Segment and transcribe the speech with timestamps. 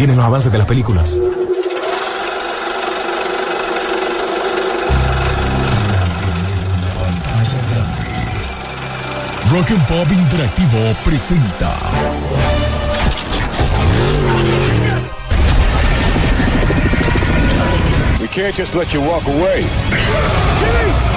[0.00, 1.20] Vienen los avances de las películas.
[9.50, 11.76] Rock and Pop Interactivo presenta.
[18.22, 21.09] We can't just let you walk away.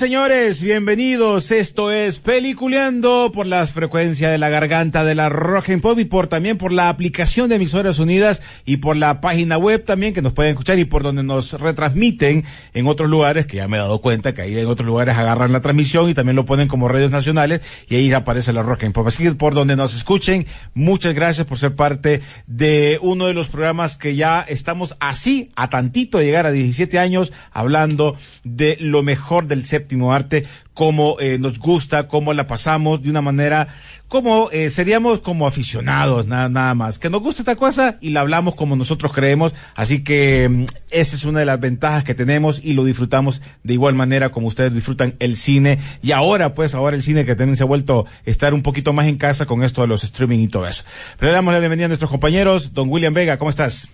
[0.00, 0.62] Señores.
[0.62, 1.50] Bienvenidos.
[1.50, 6.06] Esto es Peliculeando por las frecuencias de la garganta de la Rock and Pop y
[6.06, 10.22] por también por la aplicación de Emisoras Unidas y por la página web también que
[10.22, 13.80] nos pueden escuchar y por donde nos retransmiten en otros lugares, que ya me he
[13.80, 16.88] dado cuenta que ahí en otros lugares agarran la transmisión y también lo ponen como
[16.88, 19.06] radios nacionales y ahí aparece la Rock and Pop.
[19.06, 23.48] Así que por donde nos escuchen, muchas gracias por ser parte de uno de los
[23.48, 29.02] programas que ya estamos así, a tantito de llegar a 17 años, hablando de lo
[29.02, 33.68] mejor del séptimo arte, cómo eh, nos gusta, cómo la pasamos de una manera,
[34.08, 36.98] como eh, seríamos como aficionados, nada, nada más.
[36.98, 39.52] Que nos gusta esta cosa y la hablamos como nosotros creemos.
[39.74, 43.74] Así que mm, esa es una de las ventajas que tenemos y lo disfrutamos de
[43.74, 45.78] igual manera como ustedes disfrutan el cine.
[46.02, 49.06] Y ahora, pues, ahora el cine que también se ha vuelto estar un poquito más
[49.06, 50.82] en casa con esto de los streaming y todo eso.
[51.18, 52.72] Pero le damos la bienvenida a nuestros compañeros.
[52.74, 53.88] Don William Vega, ¿cómo estás?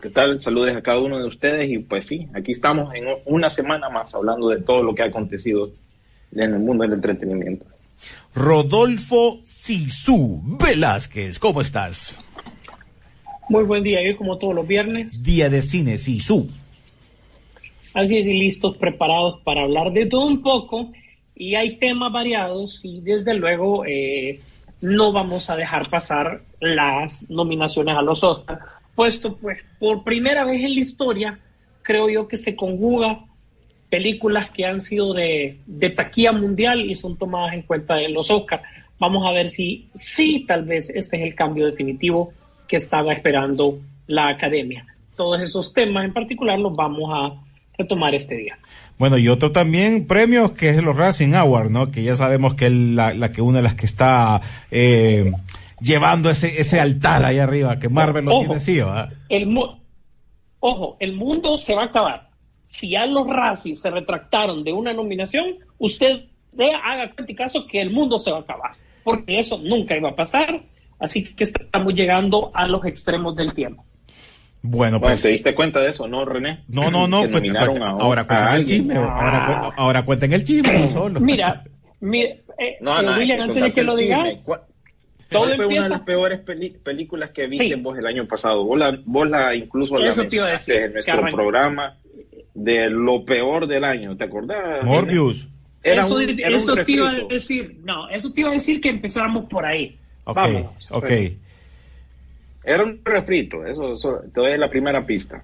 [0.00, 0.40] ¿Qué tal?
[0.40, 4.14] Saludos a cada uno de ustedes y pues sí, aquí estamos en una semana más
[4.14, 5.72] hablando de todo lo que ha acontecido
[6.32, 7.66] en el mundo del entretenimiento.
[8.32, 12.20] Rodolfo Sisu Velázquez, ¿cómo estás?
[13.48, 15.24] Muy buen día, yo como todos los viernes.
[15.24, 16.48] Día de cine Sisu.
[17.94, 20.92] Así es, y listos, preparados para hablar de todo un poco.
[21.34, 24.40] Y hay temas variados y desde luego eh,
[24.80, 28.60] no vamos a dejar pasar las nominaciones a los Oscars,
[28.98, 31.38] puesto pues por primera vez en la historia
[31.82, 33.20] creo yo que se conjuga
[33.88, 38.28] películas que han sido de, de taquilla mundial y son tomadas en cuenta en los
[38.28, 38.64] Oscars.
[38.98, 42.32] Vamos a ver si sí, tal vez este es el cambio definitivo
[42.66, 43.78] que estaba esperando
[44.08, 44.84] la academia.
[45.16, 47.40] Todos esos temas en particular los vamos a
[47.78, 48.58] retomar este día.
[48.98, 51.92] Bueno, y otro también premios que es los Racing Award, ¿no?
[51.92, 54.40] Que ya sabemos que es la, la que una de las que está
[54.72, 55.32] eh,
[55.80, 59.12] llevando ese, ese altar ahí arriba, que Marvel lo Ojo, tiene así, ¿verdad?
[59.28, 59.76] El mu-
[60.60, 62.30] Ojo, el mundo se va a acabar.
[62.66, 67.66] Si ya los Razzie se retractaron de una nominación, usted vea, haga cuenta y caso
[67.66, 68.72] que el mundo se va a acabar.
[69.04, 70.60] Porque eso nunca iba a pasar.
[70.98, 73.84] Así que estamos llegando a los extremos del tiempo.
[74.60, 75.22] Bueno, Bueno, pues.
[75.22, 76.64] ¿te diste cuenta de eso, no, René?
[76.66, 80.72] No, no, no, nominaron cuenta- a ahora cuenten el chisme, ahora, ahora cuenten el chisme,
[80.80, 81.20] no solo.
[81.20, 81.62] Mira,
[82.00, 84.54] mira eh, No, eh, no, William, que antes de que lo digas, chisme.
[85.30, 87.74] ¿Cuál- todo ¿Cuál fue una de las peores películas que viste Sí.
[87.74, 88.64] vos el año pasado?
[88.64, 91.96] Vos la, vos la incluso la Eso te iba a mencionaste decir, en nuestro programa
[92.54, 94.84] de lo peor del año, ¿te acordás?
[94.84, 95.48] Morbius.
[95.82, 98.80] Era eso, un, era eso te iba a decir, no, eso te iba a decir
[98.80, 99.96] que empezáramos por ahí.
[100.24, 100.88] Ok, Vamos.
[100.92, 101.10] ok.
[102.64, 105.42] Era un refrito, eso, eso te doy la primera pista.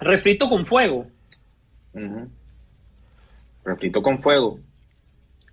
[0.00, 1.06] Refrito con fuego.
[3.64, 4.58] Refrito con fuego.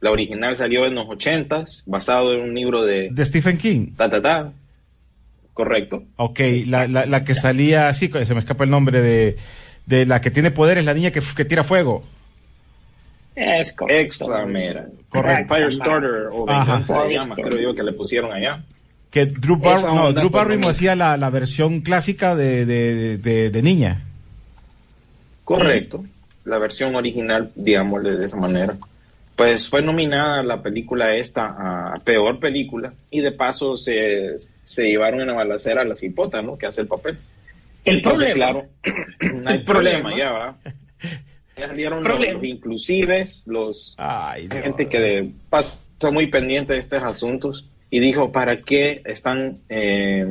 [0.02, 3.94] La original salió en los ochentas, basado en un libro de De Stephen King.
[3.98, 4.52] ta ta ta.
[5.54, 6.04] Correcto.
[6.18, 9.38] Ok, la, la, la que salía así, se me escapa el nombre de,
[9.86, 12.04] de la que tiene poderes, la niña que, que tira fuego.
[13.36, 14.26] Es correcto.
[14.26, 14.86] Examera.
[15.10, 15.56] Correcto.
[15.56, 16.46] Firestarter o.
[16.46, 18.64] Venganza de llama, creo yo que le pusieron allá.
[19.12, 23.62] Que Drew, Bar no, Drew Barrymore hacía la, la versión clásica de, de, de, de
[23.62, 24.04] niña.
[25.46, 26.04] Correcto.
[26.44, 28.76] La versión original, digámosle de esa manera.
[29.36, 35.20] Pues fue nominada la película esta a peor película y de paso se, se llevaron
[35.22, 36.58] en la balacera a la cipota, ¿no?
[36.58, 37.18] Que hace el papel.
[37.84, 38.52] El Entonces, problema.
[38.54, 38.68] claro,
[39.44, 40.18] no hay El problema, problema.
[40.18, 40.58] ya va.
[41.58, 42.34] Ya salieron los, Problema.
[42.34, 44.64] los inclusives, los Ay, Dios.
[44.64, 45.80] gente que de- pasa
[46.12, 50.26] muy pendiente de estos asuntos y dijo, ¿para qué están eh,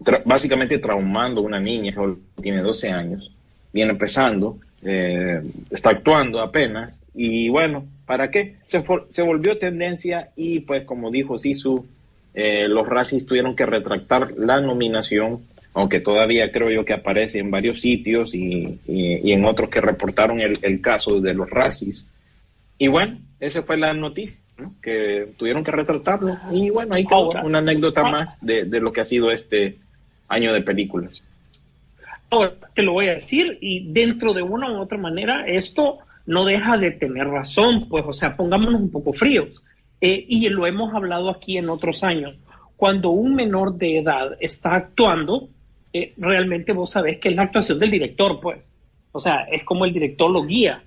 [0.00, 3.30] tra- básicamente traumando a una niña que tiene 12 años?
[3.72, 8.54] Viene empezando, eh, está actuando apenas y bueno, ¿para qué?
[8.66, 11.86] Se, for- se volvió tendencia y pues como dijo Sisu,
[12.34, 15.42] eh, los Razzies tuvieron que retractar la nominación,
[15.72, 19.80] aunque todavía creo yo que aparece en varios sitios y, y, y en otros que
[19.80, 22.08] reportaron el, el, caso de los Razzies.
[22.78, 24.74] Y bueno, esa fue la noticia, ¿no?
[24.82, 26.36] que tuvieron que retratarlo.
[26.52, 28.10] Y bueno, ahí quedó una anécdota ah.
[28.10, 29.78] más de, de lo que ha sido este
[30.28, 31.22] año de películas.
[32.30, 36.44] Ahora, te lo voy a decir, y dentro de una u otra manera, esto no
[36.44, 39.62] deja de tener razón, pues, o sea, pongámonos un poco fríos.
[40.00, 42.36] Eh, y lo hemos hablado aquí en otros años.
[42.76, 45.48] Cuando un menor de edad está actuando,
[45.92, 48.66] eh, realmente vos sabés que es la actuación del director, pues.
[49.12, 50.82] O sea, es como el director lo guía,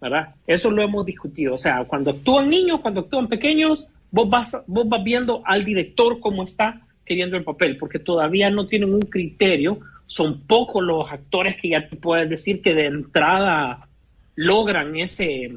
[0.00, 0.34] ¿verdad?
[0.46, 1.54] Eso lo hemos discutido.
[1.54, 6.20] O sea, cuando actúan niños, cuando actúan pequeños, vos vas, vos vas viendo al director
[6.20, 9.78] cómo está queriendo el papel, porque todavía no tienen un criterio.
[10.06, 13.88] Son pocos los actores que ya te puedes decir que de entrada
[14.36, 15.56] logran ese, eh,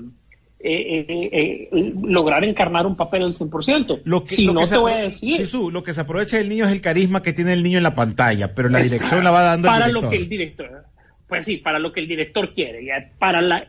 [0.60, 4.02] eh, eh, lograr encarnar un papel al 100%.
[4.06, 6.02] Lo que, si lo no que te se voy a decir, Jesús, lo que se
[6.02, 8.80] aprovecha del niño es el carisma que tiene el niño en la pantalla, pero la
[8.80, 10.12] dirección la va dando para el lo director.
[10.12, 10.84] que el director,
[11.28, 13.68] pues sí, para lo que el director quiere, ya, para la,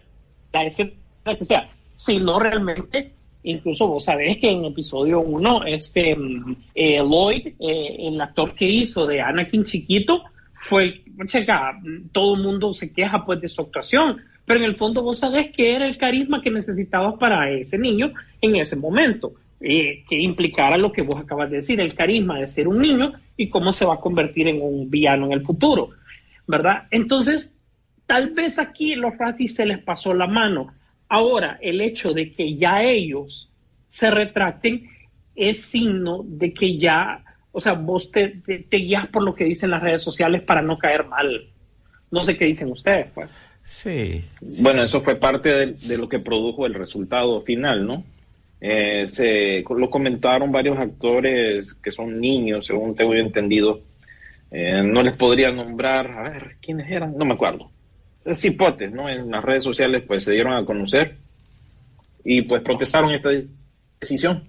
[0.52, 0.92] la escena
[1.38, 1.68] que sea.
[1.96, 3.12] Si no realmente,
[3.42, 8.66] incluso vos sabés que en episodio 1, este mm, eh, Lloyd, eh, el actor que
[8.66, 10.22] hizo de Anakin chiquito,
[10.62, 14.76] fue, checa, mm, todo el mundo se queja pues de su actuación, pero en el
[14.76, 19.34] fondo vos sabés que era el carisma que necesitabas para ese niño en ese momento,
[19.60, 23.12] eh, que implicara lo que vos acabas de decir, el carisma de ser un niño
[23.36, 25.90] y cómo se va a convertir en un villano en el futuro,
[26.46, 26.84] ¿verdad?
[26.90, 27.54] Entonces,
[28.06, 30.72] tal vez aquí los Razzies se les pasó la mano.
[31.10, 33.52] Ahora, el hecho de que ya ellos
[33.90, 34.88] se retracten
[35.36, 37.22] es signo de que ya,
[37.52, 40.62] o sea, vos te, te, te guías por lo que dicen las redes sociales para
[40.62, 41.48] no caer mal.
[42.10, 43.47] No sé qué dicen ustedes, pues.
[43.68, 44.24] Sí.
[44.62, 48.02] Bueno, eso fue parte de, de lo que produjo el resultado final, ¿no?
[48.60, 53.80] Eh, se lo comentaron varios actores que son niños, según tengo yo entendido.
[54.50, 57.16] Eh, no les podría nombrar, a ver, ¿quiénes eran?
[57.16, 57.70] No me acuerdo.
[58.24, 59.08] Es hipotes, ¿no?
[59.08, 61.16] En las redes sociales pues se dieron a conocer
[62.24, 63.28] y pues protestaron esta
[64.00, 64.48] decisión.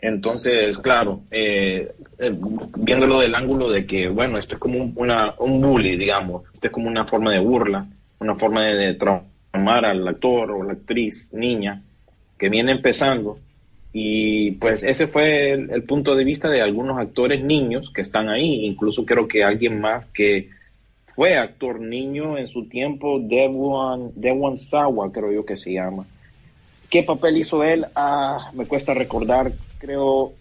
[0.00, 2.34] Entonces, claro, eh, eh,
[2.78, 6.66] viéndolo del ángulo de que, bueno, esto es como un, una, un bully, digamos, esto
[6.66, 7.86] es como una forma de burla,
[8.20, 9.20] una forma de, de
[9.52, 11.82] al actor o la actriz, niña,
[12.38, 13.38] que viene empezando.
[13.92, 18.28] Y pues ese fue el, el, punto de vista de algunos actores niños que están
[18.28, 20.50] ahí, incluso creo que alguien más que
[21.14, 26.06] fue actor niño en su tiempo, Devon, Devon Sawa, creo yo que se llama.
[26.90, 27.86] ¿Qué papel hizo él?
[27.94, 30.32] Ah, me cuesta recordar, creo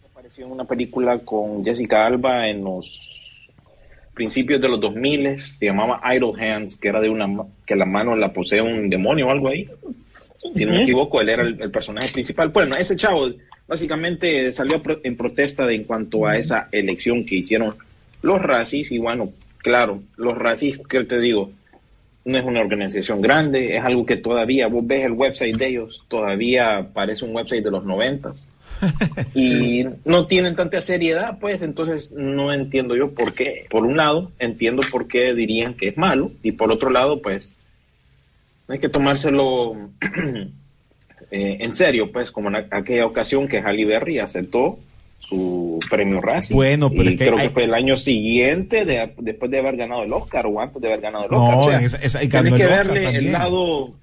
[0.00, 3.13] que apareció en una película con Jessica Alba en los
[4.14, 7.28] principios de los 2000, se llamaba Idle Hands, que era de una
[7.66, 9.68] que la mano la posee un demonio o algo ahí.
[10.54, 12.50] Si no me equivoco, él era el, el, personaje principal.
[12.50, 13.30] Bueno, ese chavo
[13.66, 17.74] básicamente salió en protesta de, en cuanto a esa elección que hicieron
[18.22, 21.50] los racis y bueno, claro, los racis, que te digo,
[22.24, 26.02] no es una organización grande, es algo que todavía, vos ves el website de ellos,
[26.08, 28.48] todavía parece un website de los noventas.
[29.34, 33.66] y no tienen tanta seriedad, pues entonces no entiendo yo por qué.
[33.70, 37.54] Por un lado, entiendo por qué dirían que es malo, y por otro lado, pues
[38.68, 39.76] hay que tomárselo
[41.30, 44.78] eh, en serio, pues como en aquella ocasión que Halle Berry aceptó
[45.28, 46.54] su premio Razzie.
[46.54, 47.48] Bueno, pero y es que creo hay...
[47.48, 50.88] que fue el año siguiente, de, después de haber ganado el Oscar o antes de
[50.88, 51.58] haber ganado el no, Oscar.
[51.58, 53.24] O sea, en esa, esa, tienes ganó que Oscar verle también.
[53.26, 53.94] el lado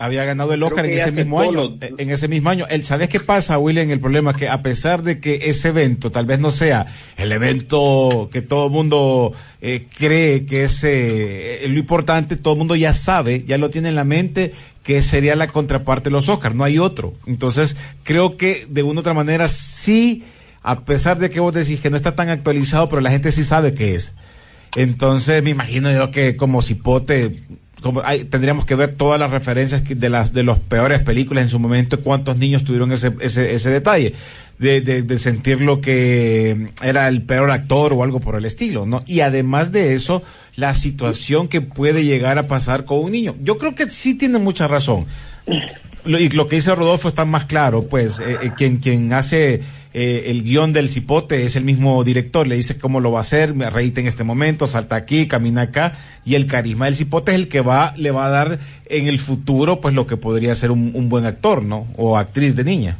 [0.00, 1.52] había ganado el Oscar en ese mismo año.
[1.52, 2.66] lo- En ese mismo año.
[2.68, 3.90] El, ¿Sabes qué pasa, William?
[3.90, 6.86] El problema es que a pesar de que ese evento tal vez no sea
[7.16, 12.58] el evento que todo el mundo eh, cree que es eh, lo importante, todo el
[12.58, 14.52] mundo ya sabe, ya lo tiene en la mente
[14.84, 17.14] que sería la contraparte de los Oscars, no hay otro.
[17.26, 17.74] Entonces,
[18.04, 20.22] creo que de una u otra manera sí,
[20.62, 23.42] a pesar de que vos decís que no está tan actualizado, pero la gente sí
[23.44, 24.12] sabe qué es.
[24.76, 27.42] Entonces, me imagino yo que como cipote,
[27.80, 31.50] como hay, tendríamos que ver todas las referencias de las de los peores películas en
[31.50, 34.14] su momento, cuántos niños tuvieron ese, ese, ese detalle,
[34.58, 38.86] de, de, de sentir lo que era el peor actor o algo por el estilo,
[38.86, 39.04] ¿no?
[39.06, 40.22] Y además de eso,
[40.56, 43.36] la situación que puede llegar a pasar con un niño.
[43.42, 45.06] Yo creo que sí tiene mucha razón.
[46.08, 49.60] Lo, y lo que dice Rodolfo está más claro, pues, eh, eh, quien, quien hace
[49.92, 53.20] eh, el guion del cipote es el mismo director, le dice cómo lo va a
[53.20, 55.92] hacer, me en este momento, salta aquí, camina acá,
[56.24, 59.18] y el carisma del cipote es el que va, le va a dar en el
[59.18, 61.86] futuro, pues, lo que podría ser un, un buen actor, ¿no?
[61.98, 62.96] O actriz de niña.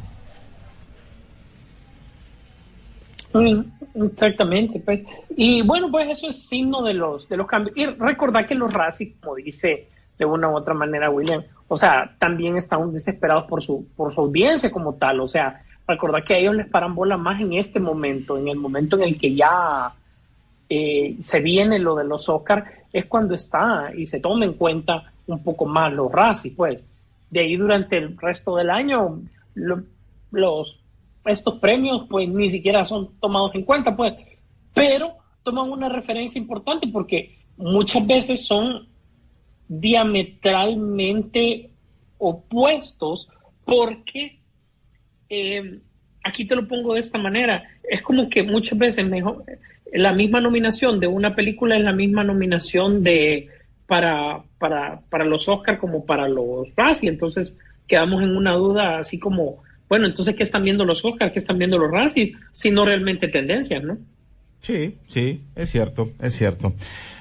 [3.33, 3.61] Mm,
[4.05, 5.03] Exactamente, pues.
[5.35, 7.75] Y bueno, pues eso es signo de los, de los cambios.
[7.75, 9.87] Y recordar que los Razzies, como dice
[10.19, 14.19] de una u otra manera William, o sea, también están desesperados por su, por su
[14.19, 15.21] audiencia como tal.
[15.21, 18.57] O sea, recordar que a ellos les paran bola más en este momento, en el
[18.57, 19.93] momento en el que ya
[20.67, 25.11] eh, se viene lo de los Oscar, es cuando está y se toma en cuenta
[25.25, 26.83] un poco más los racis, pues.
[27.29, 29.21] De ahí durante el resto del año,
[30.31, 30.79] los,
[31.25, 34.15] estos premios pues ni siquiera son tomados en cuenta, pues.
[34.73, 38.88] Pero toman una referencia importante porque muchas veces son
[39.69, 41.69] diametralmente
[42.17, 43.29] opuestos
[43.63, 44.39] porque
[45.29, 45.79] eh,
[46.23, 49.45] aquí te lo pongo de esta manera, es como que muchas veces mejor,
[49.93, 53.47] la misma nominación de una película es la misma nominación de
[53.85, 57.53] para, para, para los Oscars como para los Razzie, entonces
[57.87, 61.31] quedamos en una duda así como, bueno, entonces ¿qué están viendo los Oscars?
[61.31, 62.35] ¿Qué están viendo los Razzies?
[62.51, 63.97] Si no realmente tendencias, ¿no?
[64.61, 66.73] Sí, sí, es cierto, es cierto.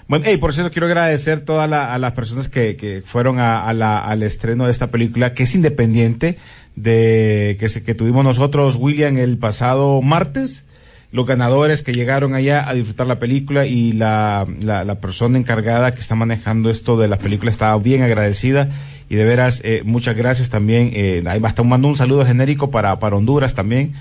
[0.09, 3.99] Bueno, hey, por cierto, quiero agradecer todas a las personas que, que fueron a, la,
[3.99, 6.38] al estreno de esta película, que es independiente
[6.76, 10.64] de que, que tuvimos nosotros, William, el pasado martes.
[11.11, 15.92] Los ganadores que llegaron allá a disfrutar la película y la, la, la persona encargada
[15.92, 18.68] que está manejando esto de la película estaba bien agradecida
[19.09, 20.90] y de veras, eh, muchas gracias también.
[20.95, 23.95] Eh, ahí basta, mando un saludo genérico para, para Honduras también.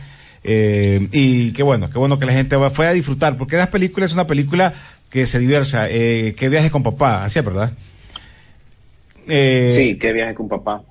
[0.44, 4.06] Eh, y qué bueno, qué bueno que la gente fue a disfrutar, porque la película
[4.06, 4.74] es una película
[5.10, 7.72] que se diviersa, eh, que viaje con papá, así es, ¿verdad?
[9.30, 10.84] Eh, sí, que viaje con papá.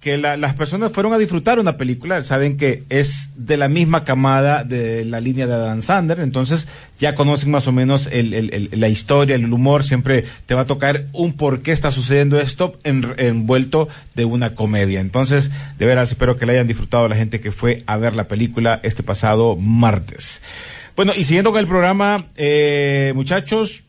[0.00, 4.64] Que las personas fueron a disfrutar una película, saben que es de la misma camada
[4.64, 6.66] de la línea de Dan Sander, entonces
[6.98, 11.04] ya conocen más o menos el, la historia, el humor, siempre te va a tocar
[11.12, 15.00] un por qué está sucediendo esto envuelto de una comedia.
[15.00, 18.28] Entonces, de veras, espero que la hayan disfrutado la gente que fue a ver la
[18.28, 20.42] película este pasado martes.
[20.96, 23.83] Bueno, y siguiendo con el programa, eh, muchachos,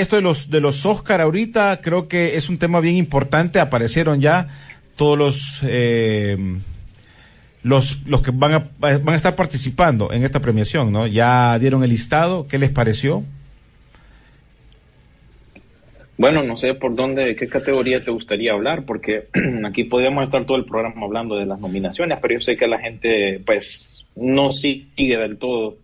[0.00, 3.60] esto de los de los Oscar ahorita creo que es un tema bien importante.
[3.60, 4.48] Aparecieron ya
[4.96, 6.36] todos los eh,
[7.62, 11.06] los los que van a van a estar participando en esta premiación, ¿no?
[11.06, 12.46] Ya dieron el listado.
[12.48, 13.24] ¿Qué les pareció?
[16.18, 19.28] Bueno, no sé por dónde, qué categoría te gustaría hablar, porque
[19.64, 22.80] aquí podríamos estar todo el programa hablando de las nominaciones, pero yo sé que la
[22.80, 25.76] gente, pues, no sigue del todo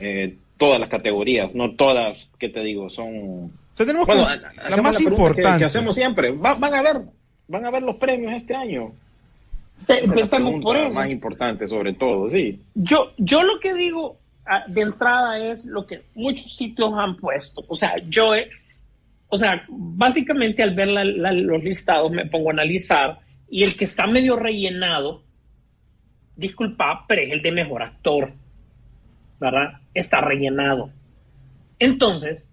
[0.00, 2.90] eh, todas las categorías, no todas, ¿qué te digo?
[2.90, 3.52] Son...
[3.76, 4.26] tenemos bueno,
[4.70, 5.58] la más importante.
[5.58, 6.32] Que, hacemos siempre.
[6.32, 7.02] van a ver,
[7.48, 8.92] van a ver los premios este año.
[9.88, 10.94] Empezamos por eso.
[10.94, 12.60] más importante sobre todo, sí.
[12.74, 17.64] Yo, yo lo que digo ah, de entrada es lo que muchos sitios han puesto.
[17.68, 18.32] O sea, yo,
[19.28, 23.18] o sea, básicamente al ver los listados me pongo a analizar
[23.50, 25.24] y el que está medio rellenado
[26.36, 28.32] disculpa, pero es el de mejor actor,
[29.40, 29.80] ¿verdad?
[29.92, 30.90] Está rellenado.
[31.78, 32.50] Entonces,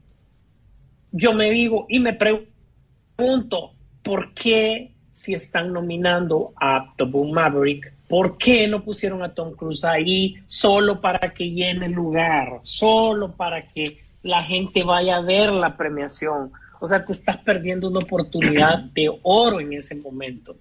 [1.12, 3.74] yo me digo y me pregunto,
[4.04, 9.54] ¿por qué si están nominando a The Boom Maverick, ¿por qué no pusieron a Tom
[9.54, 15.22] Cruise ahí solo para que llene el lugar, solo para que la gente vaya a
[15.22, 16.52] ver la premiación?
[16.80, 20.56] O sea, te estás perdiendo una oportunidad de oro en ese momento,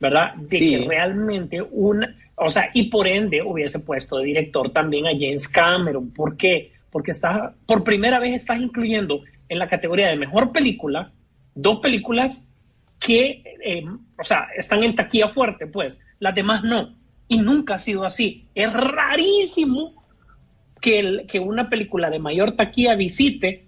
[0.00, 0.34] ¿verdad?
[0.36, 5.10] De que realmente una, o sea, y por ende hubiese puesto de director también a
[5.10, 6.10] James Cameron.
[6.10, 6.72] ¿Por qué?
[6.90, 11.12] Porque está, por primera vez estás incluyendo en la categoría de mejor película
[11.54, 12.50] dos películas
[12.98, 13.84] que, eh,
[14.18, 16.00] o sea, están en taquilla fuerte, pues.
[16.18, 16.96] Las demás no.
[17.28, 18.48] Y nunca ha sido así.
[18.54, 20.04] Es rarísimo
[20.80, 23.66] que, que una película de mayor taquilla visite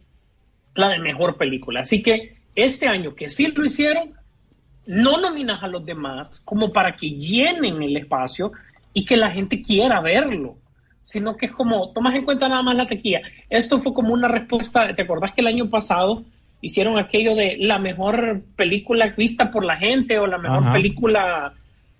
[0.74, 1.80] la de mejor película.
[1.80, 4.14] Así que este año que sí lo hicieron,
[4.86, 8.52] no nominas a los demás como para que llenen el espacio
[8.92, 10.56] y que la gente quiera verlo,
[11.04, 13.20] sino que es como, tomas en cuenta nada más la taquilla.
[13.50, 16.24] Esto fue como una respuesta, ¿te acordás que el año pasado
[16.60, 21.52] hicieron aquello de la mejor película vista por la gente o la mejor película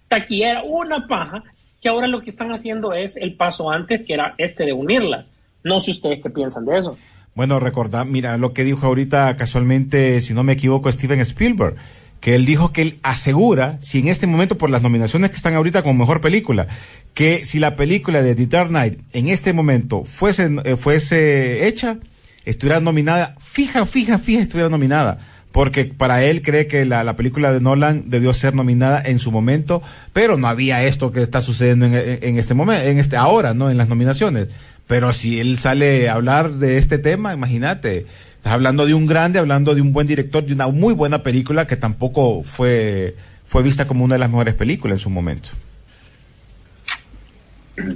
[0.09, 0.63] taquillera?
[0.63, 1.43] Una paja,
[1.81, 5.31] que ahora lo que están haciendo es el paso antes, que era este de unirlas.
[5.63, 6.97] No sé ustedes qué piensan de eso.
[7.35, 11.77] Bueno, recordad, mira lo que dijo ahorita casualmente, si no me equivoco, Steven Spielberg
[12.21, 15.55] que él dijo que él asegura, si en este momento por las nominaciones que están
[15.55, 16.67] ahorita como mejor película,
[17.15, 21.99] que si la película de The Dark Knight en este momento fuese, eh, fuese hecha,
[22.45, 25.19] estuviera nominada, fija, fija, fija, estuviera nominada.
[25.53, 29.33] Porque para él cree que la, la película de Nolan debió ser nominada en su
[29.33, 29.83] momento,
[30.13, 33.71] pero no había esto que está sucediendo en, en este momento, en este, ahora, ¿no?
[33.71, 34.49] En las nominaciones.
[34.87, 38.07] Pero si él sale a hablar de este tema, imagínate,
[38.47, 41.67] Estás hablando de un grande, hablando de un buen director, de una muy buena película
[41.67, 45.49] que tampoco fue, fue vista como una de las mejores películas en su momento.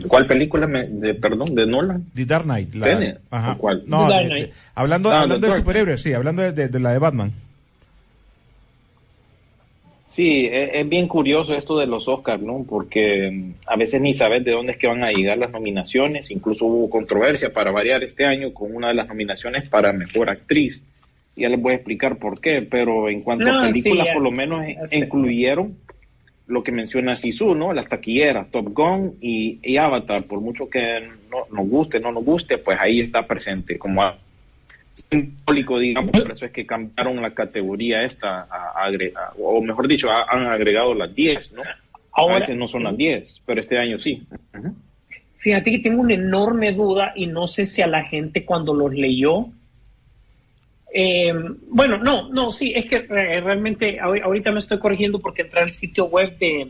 [0.09, 2.05] ¿Cuál película, de, perdón, de Nolan?
[2.17, 2.75] The Dark Knight.
[2.75, 3.85] La, ¿Cuál?
[3.87, 4.09] No,
[4.75, 7.33] hablando, ah, hablando de superhéroes, sí, hablando de, la de Batman.
[10.11, 12.65] Sí, Sí, es, es bien curioso esto de los Oscars, ¿no?
[12.69, 16.31] Porque mm, a veces ni sabes de dónde es que van a llegar las nominaciones.
[16.31, 20.83] Incluso hubo controversia para variar este año con una de las nominaciones para mejor actriz.
[21.37, 24.23] Ya les voy a explicar por qué, pero en cuanto No, a películas, sí, por
[24.23, 24.99] lo menos sé.
[24.99, 25.77] incluyeron
[26.49, 27.73] lo que menciona Sisu, ¿no?
[27.73, 32.25] Las taquilleras, Top Gun y, y Avatar, por mucho que no nos guste, no nos
[32.25, 34.03] guste, pues ahí está presente como
[35.11, 38.91] simbólico, digamos, por eso es que cambiaron la categoría esta, a, a
[39.39, 41.63] o mejor dicho, a- han agregado las 10, ¿no?
[42.13, 44.23] Ahora- a veces no son las 10, pero este año sí.
[45.39, 48.93] Fíjate que tengo una enorme duda y no sé si a la gente cuando los
[48.93, 49.47] leyó.
[50.93, 51.33] eh,
[51.69, 55.61] bueno, no, no, sí, es que eh, realmente ahor- ahorita me estoy corrigiendo porque entré
[55.61, 56.69] al sitio web de,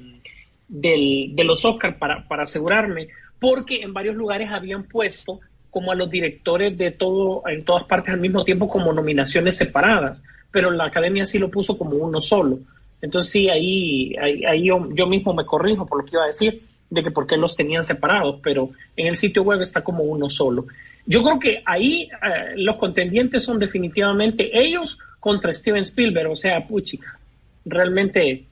[0.68, 3.08] del- de los Oscars para, para asegurarme,
[3.40, 8.12] porque en varios lugares habían puesto como a los directores de todo, en todas partes
[8.14, 12.58] al mismo tiempo como nominaciones separadas, pero la academia sí lo puso como uno solo.
[13.02, 16.28] Entonces sí, ahí, ahí, ahí yo, yo mismo me corrijo por lo que iba a
[16.28, 20.02] decir, de que por qué los tenían separados, pero en el sitio web está como
[20.02, 20.66] uno solo.
[21.06, 26.66] Yo creo que ahí eh, los contendientes son definitivamente ellos contra Steven Spielberg, o sea,
[26.66, 27.18] puchica,
[27.64, 28.44] realmente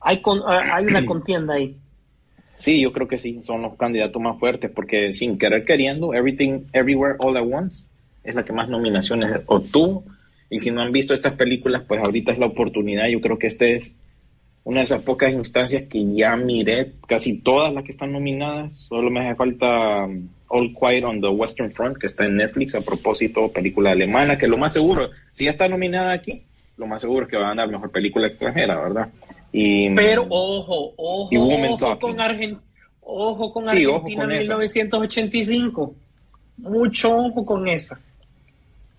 [0.00, 1.74] hay, con- hay una contienda ahí.
[2.56, 6.60] Sí, yo creo que sí, son los candidatos más fuertes, porque sin querer queriendo, Everything,
[6.72, 7.86] Everywhere, All at Once
[8.24, 10.04] es la que más nominaciones obtuvo.
[10.48, 13.08] Y si no han visto estas películas, pues ahorita es la oportunidad.
[13.08, 13.94] Yo creo que este es
[14.64, 18.74] una de esas pocas instancias que ya miré casi todas las que están nominadas.
[18.88, 22.74] Solo me hace falta um, All Quiet on the Western Front, que está en Netflix
[22.74, 26.42] a propósito, película alemana, que lo más seguro, si ya está nominada aquí,
[26.76, 29.08] lo más seguro es que va a ganar mejor película extranjera, ¿verdad?
[29.52, 32.58] Y, Pero ojo, ojo, Y ojo con, Argen-
[33.00, 34.56] ojo con Sí, ojo Argentina con en esa.
[34.56, 35.94] 1985.
[36.58, 38.00] Mucho ojo con esa.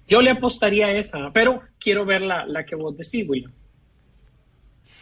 [0.07, 3.51] Yo le apostaría a esa, pero quiero ver la, la que vos decís, William.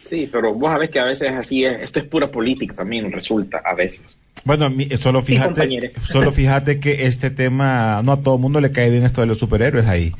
[0.06, 1.80] Sí, pero vos sabés que a veces así es.
[1.80, 4.18] Esto es pura política también, resulta, a veces.
[4.44, 8.90] Bueno, solo fíjate, solo fíjate que este tema, no a todo el mundo le cae
[8.90, 10.12] bien esto de los superhéroes ahí.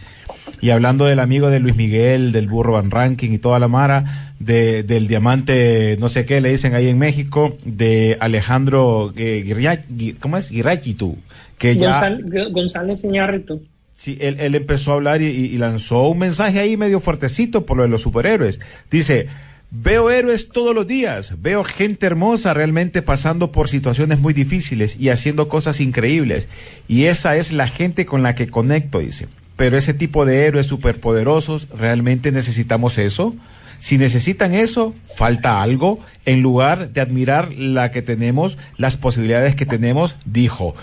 [0.61, 4.32] Y hablando del amigo de Luis Miguel, del burro Van Ranking y toda la mara,
[4.38, 9.82] de, del diamante, no sé qué le dicen ahí en México, de Alejandro eh, Guirria-
[10.20, 10.50] ¿cómo es?
[10.50, 11.16] Guirrachitu,
[11.59, 12.00] que ya...
[12.00, 13.62] Gonzal- González Iñárritu.
[13.94, 17.78] Sí, él, él empezó a hablar y, y lanzó un mensaje ahí medio fuertecito por
[17.78, 18.61] lo de los superhéroes.
[18.90, 19.26] Dice,
[19.70, 25.09] veo héroes todos los días, veo gente hermosa realmente pasando por situaciones muy difíciles y
[25.09, 26.46] haciendo cosas increíbles.
[26.88, 29.28] Y esa es la gente con la que conecto, dice.
[29.57, 33.35] Pero ese tipo de héroes superpoderosos, ¿realmente necesitamos eso?
[33.79, 35.99] Si necesitan eso, falta algo.
[36.25, 40.75] En lugar de admirar la que tenemos, las posibilidades que tenemos, dijo.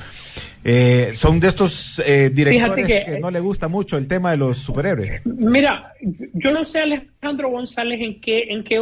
[0.63, 4.37] Eh, son de estos eh, directores que, que- no le gusta mucho el tema de
[4.37, 5.21] los superhéroes.
[5.25, 5.93] Mira,
[6.33, 8.79] yo no sé Alejandro González en qué, en qué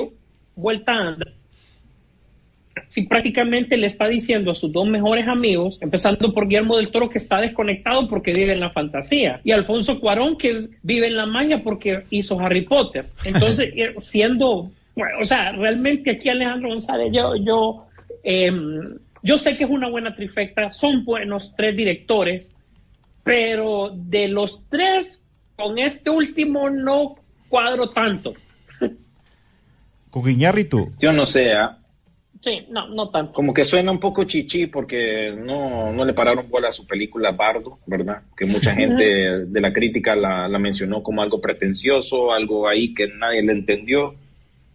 [0.56, 1.26] vuelta anda.
[2.92, 7.08] Si prácticamente le está diciendo a sus dos mejores amigos, empezando por Guillermo del Toro
[7.08, 11.26] que está desconectado porque vive en la fantasía, y Alfonso Cuarón que vive en la
[11.26, 13.06] magia porque hizo Harry Potter.
[13.24, 17.86] Entonces, eh, siendo, bueno, o sea, realmente aquí Alejandro González, yo, yo,
[18.24, 22.54] em, yo sé que es una buena trifecta, son buenos tres directores,
[23.24, 25.26] pero de los tres,
[25.56, 27.16] con este último no
[27.48, 28.34] cuadro tanto.
[30.84, 31.00] Con.
[31.00, 31.78] Yo no sé, ¿ah?
[32.42, 33.34] Sí, no, no tanto.
[33.34, 37.32] como que suena un poco chichi porque no, no le pararon bola a su película
[37.32, 38.24] Bardo, ¿verdad?
[38.36, 43.08] Que mucha gente de la crítica la, la mencionó como algo pretencioso, algo ahí que
[43.08, 44.16] nadie le entendió.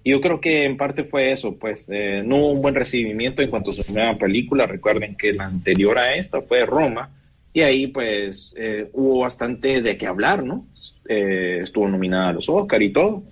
[0.05, 3.43] Y yo creo que en parte fue eso, pues eh, no hubo un buen recibimiento
[3.43, 4.67] en cuanto a su nueva película.
[4.67, 7.11] Recuerden que la anterior a esta fue Roma
[7.53, 10.67] y ahí pues eh, hubo bastante de qué hablar, ¿no?
[11.09, 13.25] Eh, estuvo nominada a los Oscar y todo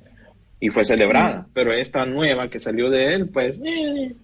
[0.65, 4.15] y fue celebrada, pero esta nueva que salió de él, pues eh,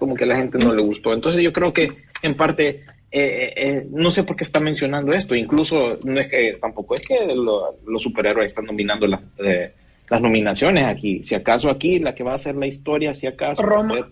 [0.00, 1.12] como que a la gente no le gustó.
[1.12, 2.80] Entonces yo creo que en parte,
[3.12, 7.02] eh, eh, no sé por qué está mencionando esto, incluso no es que tampoco es
[7.06, 9.70] que lo- los superhéroes están nominando las eh,
[10.08, 11.22] las nominaciones aquí.
[11.22, 13.94] Si acaso aquí la que va a hacer la historia, si acaso va a Roma.
[13.94, 14.04] ser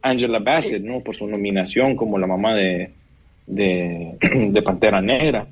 [0.00, 1.00] Angela Bassett, ¿no?
[1.00, 2.90] Por su nominación como la mamá de,
[3.46, 4.12] de,
[4.50, 5.46] de Pantera Negra,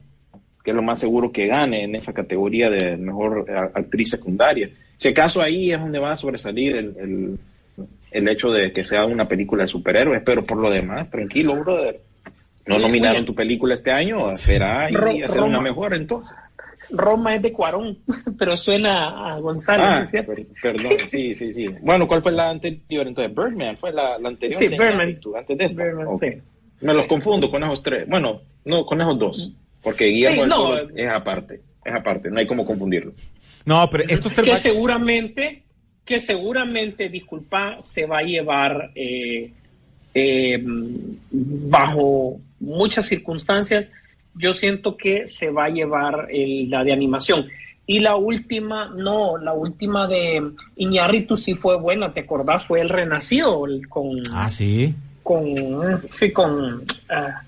[0.65, 4.71] que es lo más seguro que gane en esa categoría de mejor eh, actriz secundaria.
[4.97, 7.39] Si acaso ahí es donde va a sobresalir el, el,
[8.14, 12.00] el hecho de que sea una película de superhéroes, pero por lo demás, tranquilo, brother.
[12.66, 13.27] No nominaron oye.
[13.27, 15.61] tu película este año, espera y Ro- hacer una Roma.
[15.61, 16.35] mejor entonces.
[16.90, 17.98] Roma es de Cuarón,
[18.38, 20.33] pero suena a González, Ah, ¿es cierto?
[20.35, 21.68] per- perdón, sí, sí, sí.
[21.83, 23.07] Bueno, ¿cuál fue la anterior?
[23.07, 24.59] Entonces, Birdman fue la, la anterior.
[24.59, 25.18] Sí, Birdman.
[25.37, 25.83] Antes de esta.
[25.85, 26.22] Birdman, Ok.
[26.24, 26.31] sí.
[26.81, 28.07] Me los confundo con esos tres.
[28.09, 29.53] Bueno, no, con esos dos.
[29.83, 30.79] Porque Guillermo Sí, no.
[30.94, 31.61] Es aparte.
[31.85, 33.12] Es aparte, no hay como confundirlo.
[33.66, 34.61] No, pero estos Que tres...
[34.61, 35.63] seguramente,
[36.05, 39.53] que seguramente, disculpa, se va a llevar eh,
[40.14, 40.62] eh,
[41.31, 43.93] bajo muchas circunstancias.
[44.35, 47.47] Yo siento que se va a llevar el- la de animación.
[47.87, 50.43] Y la última, no, la última de
[50.77, 52.67] Iñárritu sí fue buena, ¿te acordás?
[52.67, 54.95] Fue el Renacido el- con, Ah, sí.
[55.23, 55.47] con,
[56.11, 57.43] sí, con, ah,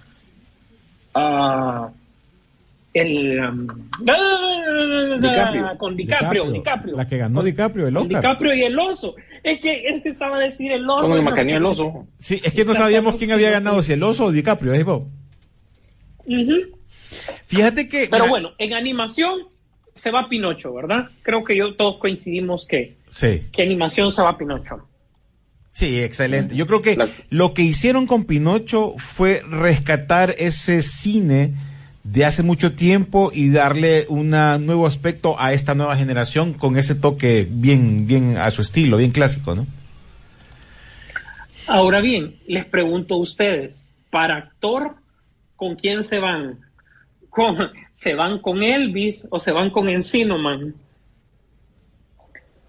[1.14, 1.90] ah,
[3.01, 3.67] el, um,
[5.21, 5.79] DiCaprio.
[5.79, 6.97] con DiCaprio, DiCaprio.
[6.97, 8.21] La que ganó DiCaprio, el Oscar.
[8.23, 9.15] DiCaprio y el oso.
[9.43, 11.03] Es que es que estaba a decir el oso.
[11.03, 11.57] Como el no.
[11.57, 12.07] el oso.
[12.19, 15.07] Sí, es que no sabíamos quién había ganado, si el oso o DiCaprio, ¿eh, Bob?
[17.47, 18.09] Fíjate que.
[18.11, 19.41] Pero mira, bueno, en animación
[19.97, 21.09] se va Pinocho, ¿verdad?
[21.23, 23.43] Creo que yo todos coincidimos que, Sí.
[23.53, 24.87] que animación se va Pinocho.
[25.71, 26.57] Sí, excelente.
[26.57, 31.53] Yo creo que La- lo que hicieron con Pinocho fue rescatar ese cine
[32.12, 36.95] de hace mucho tiempo y darle un nuevo aspecto a esta nueva generación con ese
[36.95, 39.66] toque bien, bien a su estilo, bien clásico, ¿no?
[41.66, 44.95] Ahora bien, les pregunto a ustedes, para actor,
[45.57, 46.61] ¿con quién se van?
[47.29, 47.57] ¿Con,
[47.95, 50.75] ¿Se van con Elvis o se van con Encino Man?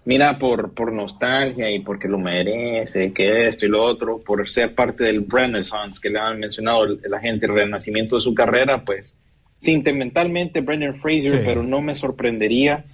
[0.04, 4.74] Mira, por, por nostalgia y porque lo merece, que esto y lo otro, por ser
[4.74, 8.82] parte del Renaissance que le han mencionado el- la gente, el renacimiento de su carrera,
[8.84, 9.14] pues
[9.60, 11.42] sentimentalmente Brendan Fraser, Sí.
[11.44, 12.84] pero no me sorprendería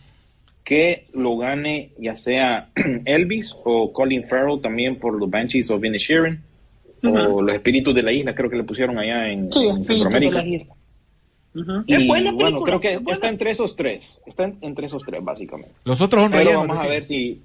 [0.65, 2.69] que lo gane ya sea
[3.05, 6.41] Elvis o Colin Farrell también por los Banshees of Inisherin
[7.03, 7.43] o Ujú.
[7.43, 10.43] los Espíritus de la Isla, creo que le pusieron allá en, Sí, en sí, Centroamérica.
[10.43, 10.67] Y
[11.95, 13.15] Es buena bueno, creo que es buena.
[13.15, 15.73] está entre esos tres, está en- entre esos tres básicamente.
[15.85, 17.43] Los otros son Pero rellenos, vamos a ver si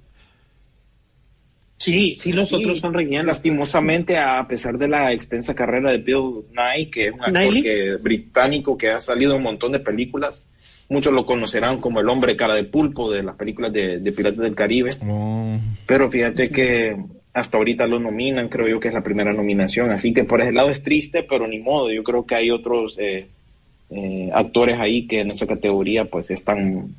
[1.80, 3.24] Sí, sí, los Sí, otros son rellenos.
[3.24, 7.96] Lastimosamente, a pesar de la extensa carrera de Bill Nye, que es un actor que,
[8.02, 10.44] británico que ha salido en un montón de películas,
[10.90, 14.40] muchos lo conocerán como el hombre cara de pulpo de las películas de, de Piratas
[14.40, 14.90] del Caribe.
[15.08, 16.96] Oh, Pero fíjate que
[17.32, 19.90] hasta ahorita lo nominan, creo yo que es la primera nominación.
[19.90, 21.90] Así que por ese lado es triste, pero ni modo.
[21.90, 23.26] Yo creo que hay otros eh,
[23.88, 26.94] eh, actores ahí que en esa categoría pues están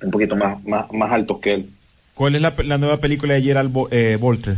[0.00, 1.70] un poquito más, más, más altos que él.
[2.16, 4.56] ¿Cuál es la, la nueva película de Gerald Bo- eh, Butler?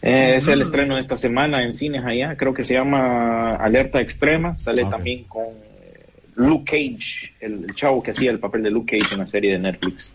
[0.00, 4.00] Eh, es el estreno de esta semana en cines allá, creo que se llama Alerta
[4.00, 4.90] Extrema, sale Ok.
[4.90, 9.12] también con eh, Luke Cage, el, el chavo que hacía el papel de Luke Cage
[9.14, 10.10] en la serie de Netflix.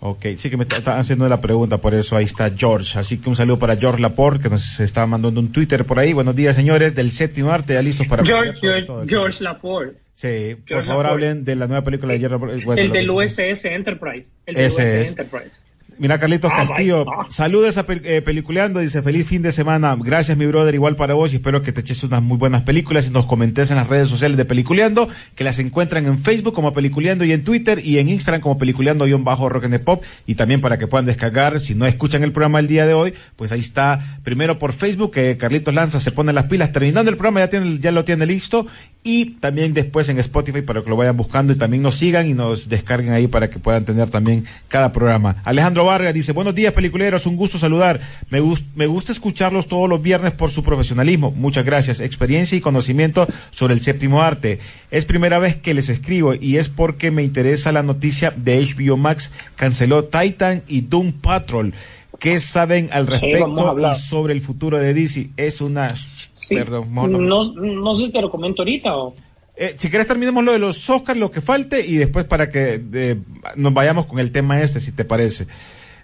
[0.00, 2.98] Ok, sí que me está, está haciendo la pregunta, por eso ahí está George.
[2.98, 6.12] Así que un saludo para George Laporte, que nos está mandando un Twitter por ahí.
[6.12, 9.96] Buenos días, señores, del séptimo arte, ya listos para George, George, George Laporte.
[10.14, 12.28] Sí, por favor hablen de la nueva película de.
[12.28, 14.30] Bueno, el del USS Enterprise.
[14.46, 15.08] El del USS.
[15.08, 15.50] Enterprise.
[15.98, 17.28] Mira, Carlitos Ah, Castillo, vaya.
[17.30, 19.96] saludes a eh, Peliculeando, dice feliz fin de semana.
[20.00, 23.06] Gracias, mi brother, igual para vos y espero que te eches unas muy buenas películas
[23.06, 26.72] y nos comentes en las redes sociales de Peliculeando, que las encuentran en Facebook como
[26.72, 30.86] Peliculeando y en Twitter y en Instagram como Peliculeando-Rock and Pop y también para que
[30.86, 34.58] puedan descargar, si no escuchan el programa el día de hoy, pues ahí está, primero
[34.58, 37.92] por Facebook, que Carlitos Lanza se pone las pilas, terminando el programa ya, tiene, ya
[37.92, 38.66] lo tiene listo
[39.02, 42.32] y también después en Spotify para que lo vayan buscando y también nos sigan y
[42.34, 45.36] nos descarguen ahí para que puedan tener también cada programa.
[45.44, 48.00] Alejandro Vargas dice, buenos días peliculeros, un gusto saludar.
[48.30, 51.30] Me, gus- me gusta escucharlos todos los viernes por su profesionalismo.
[51.30, 52.00] Muchas gracias.
[52.00, 54.58] Experiencia y conocimiento sobre el séptimo arte.
[54.90, 58.96] Es primera vez que les escribo y es porque me interesa la noticia de HBO
[58.96, 61.74] Max canceló Titan y Doom Patrol.
[62.20, 65.30] ¿Qué saben al respecto y sobre el futuro de DC?
[65.36, 65.94] Es una...
[65.96, 66.54] Sí.
[66.54, 66.92] Perdón.
[66.92, 69.14] No, no sé si te lo comento ahorita o...
[69.56, 72.82] Eh, si quieres terminemos lo de los Oscars, lo que falte, y después para que
[72.92, 73.16] eh,
[73.56, 75.46] nos vayamos con el tema este, si te parece.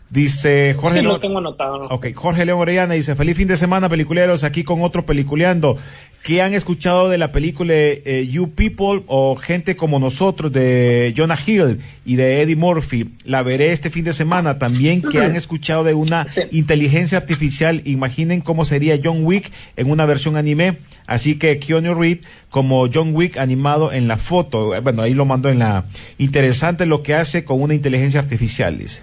[0.09, 1.79] Dice Jorge Sí, lo tengo anotado.
[1.79, 1.85] ¿no?
[1.87, 5.77] Ok, Jorge León Orellana dice, feliz fin de semana, peliculeros, aquí con otro peliculeando.
[6.25, 11.39] ¿Qué han escuchado de la película eh, You People o Gente como nosotros de Jonah
[11.47, 13.15] Hill y de Eddie Murphy?
[13.25, 14.59] La veré este fin de semana.
[14.59, 16.43] También que han escuchado de una Sí.
[16.51, 17.81] inteligencia artificial.
[17.85, 20.79] Imaginen cómo sería John Wick en una versión anime.
[21.11, 24.81] Así que Keanu Reeves como John Wick animado en la foto.
[24.81, 25.87] Bueno, ahí lo mando en la...
[26.19, 29.03] Interesante lo que hace con una inteligencia artificial, dice.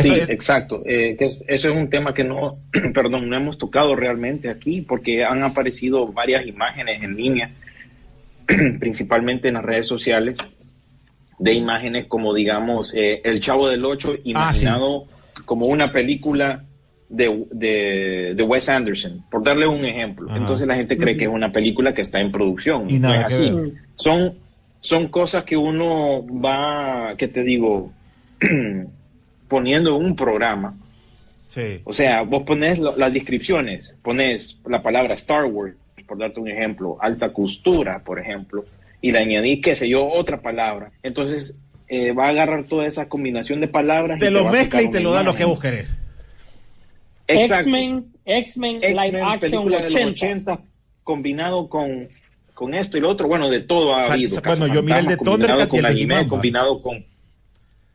[0.00, 0.82] Sí, es- exacto.
[0.86, 2.58] Eh, que es- eso es un tema que no,
[2.94, 7.50] perdón, no hemos tocado realmente aquí porque han aparecido varias imágenes en línea,
[8.78, 10.36] principalmente en las redes sociales,
[11.38, 15.06] de imágenes como, digamos, eh, El Chavo del Ocho imaginado
[15.44, 16.64] como una película
[17.08, 20.28] de, de, de Wes Anderson, por darle un ejemplo.
[20.28, 20.38] Ajá.
[20.38, 22.90] Entonces la gente cree que es una película que está en producción.
[22.90, 23.50] Y no nada es que así.
[23.54, 23.72] ver.
[23.96, 24.34] Son,
[24.80, 27.92] son cosas que uno va, que te digo,
[29.48, 30.74] poniendo en un programa.
[31.48, 31.80] Sí.
[31.84, 35.74] O sea, vos pones lo- las descripciones, pones la palabra Star Wars,
[36.06, 38.64] por darte un ejemplo, alta costura, por ejemplo,
[39.00, 40.90] y le añadís, qué sé yo, otra palabra.
[41.02, 41.56] Entonces,
[41.88, 44.18] eh, va a agarrar toda esa combinación de palabras.
[44.18, 45.96] Te y lo mezcla y te lo da lo que vos querés.
[47.28, 50.26] X-Men, X-Men live X-Men, action película de los 80.
[50.52, 50.60] 80,
[51.04, 52.08] combinado con,
[52.54, 53.28] con esto y lo otro.
[53.28, 54.40] Bueno, de todo ha habido.
[54.40, 57.04] sa- bueno, yo miré el de Thundercat y el con de anime, combinado con...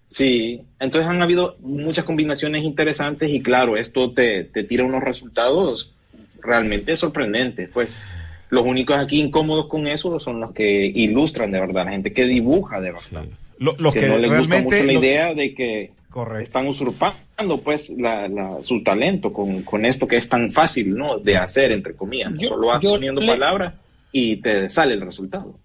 [0.08, 5.94] Sí, entonces han habido muchas combinaciones interesantes y claro, esto te, te tira unos resultados
[6.42, 7.70] realmente sorprendentes.
[7.74, 7.96] Pues
[8.50, 12.26] los únicos aquí incómodos con eso son los que ilustran de verdad, la gente que
[12.26, 13.24] dibuja de verdad.
[13.58, 16.44] Lo- los que, que, no les gusta realmente mucho la lo- idea de que Correcto.
[16.44, 21.18] están usurpando pues la, la- su talento con, con esto que es tan fácil no
[21.18, 23.74] de hacer entre comillas Yo- solo vas yo poniendo le- palabras
[24.12, 25.58] y te sale el resultado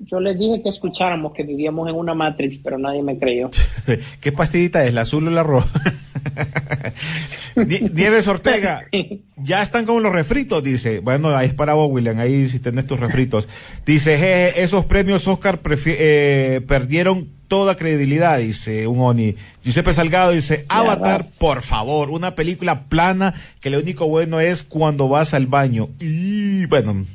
[0.00, 3.48] Yo les dije que escucháramos que vivíamos en una Matrix, pero nadie me creyó.
[4.20, 4.92] ¿Qué pastillita es?
[4.92, 5.70] ¿La azul o la roja?
[7.56, 8.84] Nie- Nieves Ortega,
[9.36, 10.98] ya están como los refritos, dice.
[11.00, 13.48] Bueno, ahí es para vos, William, ahí si tenés tus refritos.
[13.86, 19.36] Dice, jeje, esos premios Oscar prefi- eh, perdieron toda credibilidad, dice un Oni.
[19.62, 25.08] Giuseppe Salgado dice, Avatar, por favor, una película plana que lo único bueno es cuando
[25.08, 25.90] vas al baño.
[26.00, 27.06] Y bueno,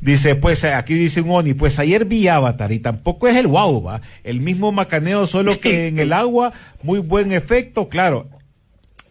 [0.00, 3.46] Dice, pues eh, aquí dice un Oni, pues ayer vi Avatar y tampoco es el
[3.46, 4.00] wow, va.
[4.22, 8.30] El mismo macaneo, solo que en el agua, muy buen efecto, claro.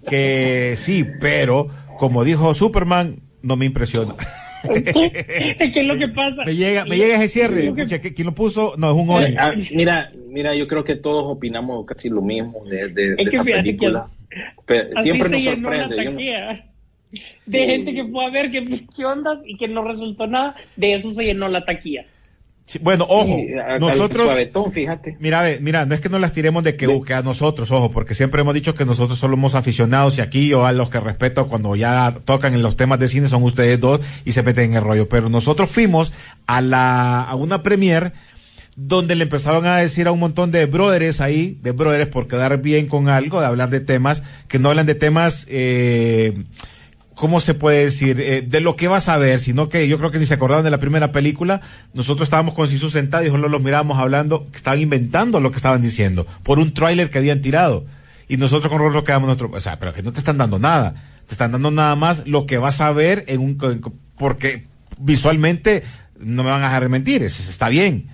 [0.08, 1.68] Que sí, pero
[2.00, 4.16] como dijo Superman, no me impresiona.
[4.64, 6.44] es que es lo que pasa.
[6.46, 7.62] me llega, me llega ese cierre.
[7.62, 8.74] Que- Escucha, ¿qui- ¿quién lo puso?
[8.78, 9.36] No, es un Oni.
[9.38, 13.30] Ah, mira mira yo creo que todos opinamos casi lo mismo de, de- de Es
[13.30, 14.08] que esa película
[14.66, 16.66] Pero Así siempre se nos llenó la sorprende taquilla.
[17.46, 17.66] De Sí.
[17.68, 21.12] gente que fue a ver que qué ondas y que no resultó nada, de eso
[21.14, 22.06] se llenó la taquilla.
[22.66, 23.48] Sí, bueno, ojo, Sí,
[23.80, 27.04] nosotros, suavetón, fíjate Mira, ve, mira, no es que nos las tiremos de que, uh,
[27.04, 30.66] que a nosotros, ojo, porque siempre hemos dicho que nosotros somos aficionados y aquí yo
[30.66, 34.00] a los que respeto cuando ya tocan en los temas de cine son ustedes dos
[34.24, 35.10] y se meten en el rollo.
[35.10, 36.14] Pero nosotros fuimos
[36.48, 38.14] a la, a una premier
[38.76, 42.62] donde le empezaban a decir a un montón de brothers ahí, de brothers por quedar
[42.62, 46.34] bien con algo, de hablar de temas, que no hablan de temas, eh,
[47.24, 48.20] ¿cómo se puede decir?
[48.20, 50.66] Eh, de lo que vas a ver, sino que yo creo que ni se acordaban
[50.66, 51.62] de la primera película.
[51.94, 55.56] Nosotros estábamos con Sisu sentados y solo los mirábamos hablando, que estaban inventando lo que
[55.56, 57.86] estaban diciendo, por un tráiler que habían tirado.
[58.28, 60.96] Y nosotros con Rolo quedamos nosotros, o sea, pero que no te están dando nada.
[61.26, 63.80] Te están dando nada más lo que vas a ver en un, en-
[64.18, 64.66] porque
[65.00, 65.84] visualmente
[66.20, 68.10] no me van a dejar de mentir, eso está bien.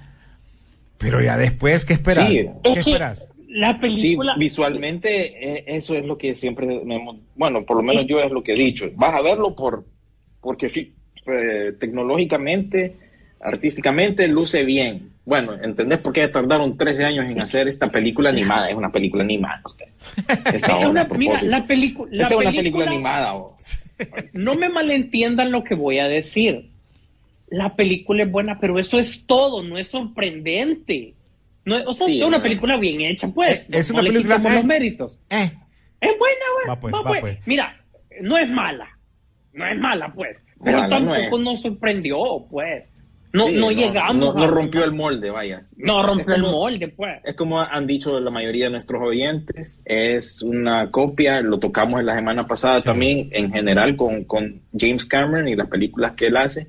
[1.00, 2.30] Pero ya después, ¿qué esperas?
[2.30, 2.48] Sí.
[2.64, 3.24] ¿Qué Es que esperas?
[3.50, 4.36] La Sí, película.
[4.38, 7.00] visualmente eh, eso es lo que siempre me
[7.36, 8.90] bueno, por lo menos yo es lo que he dicho.
[8.96, 9.84] Vas a verlo por
[10.42, 10.68] porque
[11.26, 12.96] eh, tecnológicamente,
[13.42, 15.10] artísticamente luce bien.
[15.26, 18.70] Bueno, ¿entendés por qué tardaron 13 años en hacer esta película animada?
[18.70, 19.62] Es una película animada.
[19.66, 19.86] usted.
[20.54, 22.86] Esta una- mira, la, pelicu- la Esta es una película película.
[22.86, 23.36] animada.
[23.36, 23.58] oh.
[24.34, 26.70] No me malentiendan lo que voy a decir.
[27.50, 31.14] La película es buena, pero eso es todo, no es sorprendente.
[31.70, 32.44] No es, o sea, Sí, es una no.
[32.44, 33.68] película bien hecha, pues.
[33.70, 34.56] Es- es No una película, quitemos eh.
[34.56, 35.20] los méritos.
[35.30, 35.52] Eh,
[36.02, 36.68] Es buena, güey.
[36.70, 37.22] Va, pues, Va, va, pues.
[37.22, 37.38] pues.
[37.48, 37.78] Mira,
[38.22, 38.88] no es mala.
[39.54, 40.38] No es mala, pues.
[40.64, 41.44] Pero Mala no tampoco es.
[41.44, 42.18] nos sorprendió,
[42.50, 42.84] pues.
[43.32, 44.16] No, Sí, no, llegamos.
[44.16, 45.62] No, no a- rompió el molde, vaya.
[45.78, 47.20] No rompió el molde, pues.
[47.24, 52.08] Es como han dicho la mayoría de nuestros oyentes, es una copia, lo tocamos en
[52.08, 56.38] la semana pasada también, en general con, con James Cameron y las películas que él
[56.38, 56.68] hace.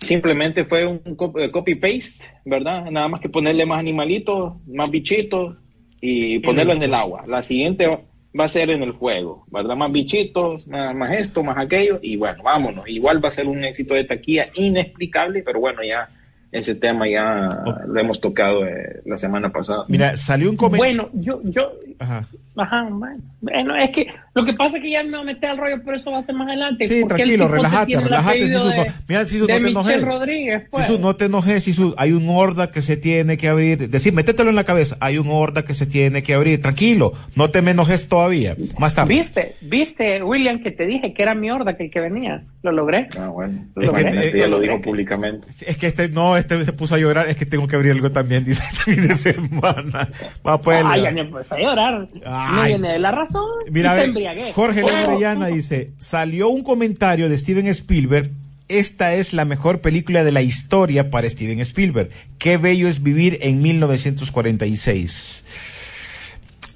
[0.00, 1.00] Simplemente fue un
[1.38, 2.90] eh, copy-paste, ¿verdad?
[2.90, 5.56] Nada más que ponerle más animalitos, más bichitos
[6.00, 7.24] y ponerlo en el agua.
[7.26, 8.00] La siguiente va-
[8.38, 9.74] va a ser en el juego, ¿verdad?
[9.76, 12.86] Más bichitos, más, más esto, más aquello y bueno, vámonos.
[12.88, 16.08] Igual va a ser un éxito de taquilla inexplicable, pero bueno, ya
[16.56, 17.48] ese tema ya
[17.86, 19.84] lo hemos tocado eh, la semana pasada.
[19.88, 21.04] mira, salió un comentario.
[21.04, 22.26] Bueno, yo, yo, Ajá.
[22.58, 23.20] Ajá, bueno.
[23.42, 25.76] Bueno, es que lo que pasa es que ya me voy a meter al rollo,
[25.84, 26.86] pero eso va a ser más adelante.
[26.86, 30.02] Sí, tranquilo, relájate, relájate, Sisu, no- de- mira, Sisu, de no te enojes.
[30.02, 30.86] Rodríguez, pues.
[30.86, 33.90] Sisu, no te enojes, Sisu, hay un horda que se tiene que abrir.
[33.90, 36.62] Decir, métetelo en la cabeza, hay un horda que se tiene que abrir.
[36.62, 38.56] Tranquilo, no te me enojes todavía.
[38.78, 39.14] Más tarde.
[39.14, 42.42] ¿Viste, viste, William, que te dije que era mi horda que el que venía?
[42.62, 43.08] ¿Lo logré?
[43.18, 45.46] Ah, bueno, Es que- Imagínate, eh, ya lo dijo públicamente.
[45.66, 48.10] Es que este, no, este se puso a llorar, es que tengo que abrir algo
[48.12, 50.08] también, dice este fin de semana.
[50.46, 52.08] Va, pues, Ay, ya me empecé a llorar.
[52.24, 52.56] Ay.
[52.56, 53.44] Me viene de la razón.
[53.70, 54.52] Mira, y te.
[54.52, 58.30] Jorge Oh, Lebrellana dice, salió un comentario de Steven Spielberg,
[58.68, 62.10] esta es la mejor película de la historia para Steven Spielberg.
[62.38, 65.44] Qué bello es vivir en 1946.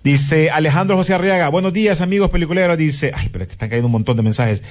[0.03, 3.93] Dice Alejandro José Arriaga, buenos días amigos peliculeros, dice, ay, pero que están cayendo un
[3.93, 4.65] montón de mensajes.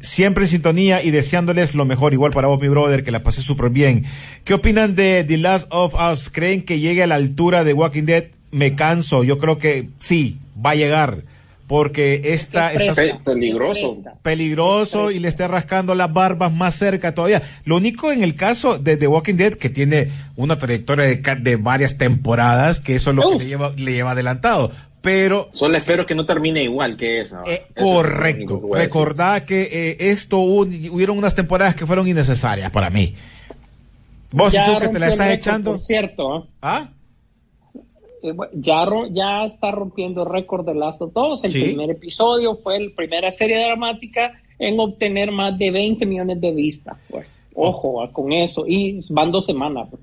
[0.00, 3.42] Siempre en sintonía y deseándoles lo mejor, igual para vos mi brother, que la pasé
[3.42, 4.04] súper bien.
[4.42, 6.30] ¿Qué opinan de The Last of Us?
[6.30, 8.24] ¿Creen que llegue a la altura de Walking Dead?
[8.50, 11.22] Me canso, yo creo que sí, va a llegar.
[11.72, 13.96] Porque esta está Pe- peligroso.
[14.20, 17.40] peligroso y le esté rascando las barbas más cerca todavía.
[17.64, 21.56] Lo único en el caso de The Walking Dead que tiene una trayectoria de, de
[21.56, 24.70] varias temporadas, que eso es lo que le lleva, le lleva adelantado.
[25.00, 27.40] Pero Solo espero que no termine igual que esa.
[27.46, 28.68] eh, Eso es correcto.
[28.70, 28.78] que.
[28.78, 33.14] Recordá que eh, esto hubo- hubieron unas temporadas que fueron innecesarias para mí.
[34.30, 35.72] Vos Ya que te la estás echando.
[35.72, 36.48] Por cierto, ¿eh?
[36.60, 36.88] ¿Ah?
[38.22, 41.44] Eh, ya, está rompiendo el récord de Last of Us.
[41.44, 41.62] El Sí.
[41.64, 46.96] primer episodio fue la primera serie dramática en obtener más de 20 millones de vistas.
[47.10, 47.26] Pues.
[47.54, 48.64] Ojo ah, con eso.
[48.66, 49.88] Y van dos semanas.
[49.90, 50.02] pues.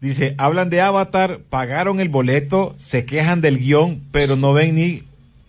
[0.00, 5.02] Dice, hablan de Avatar, pagaron el boleto, se quejan del guion, pero no ven ni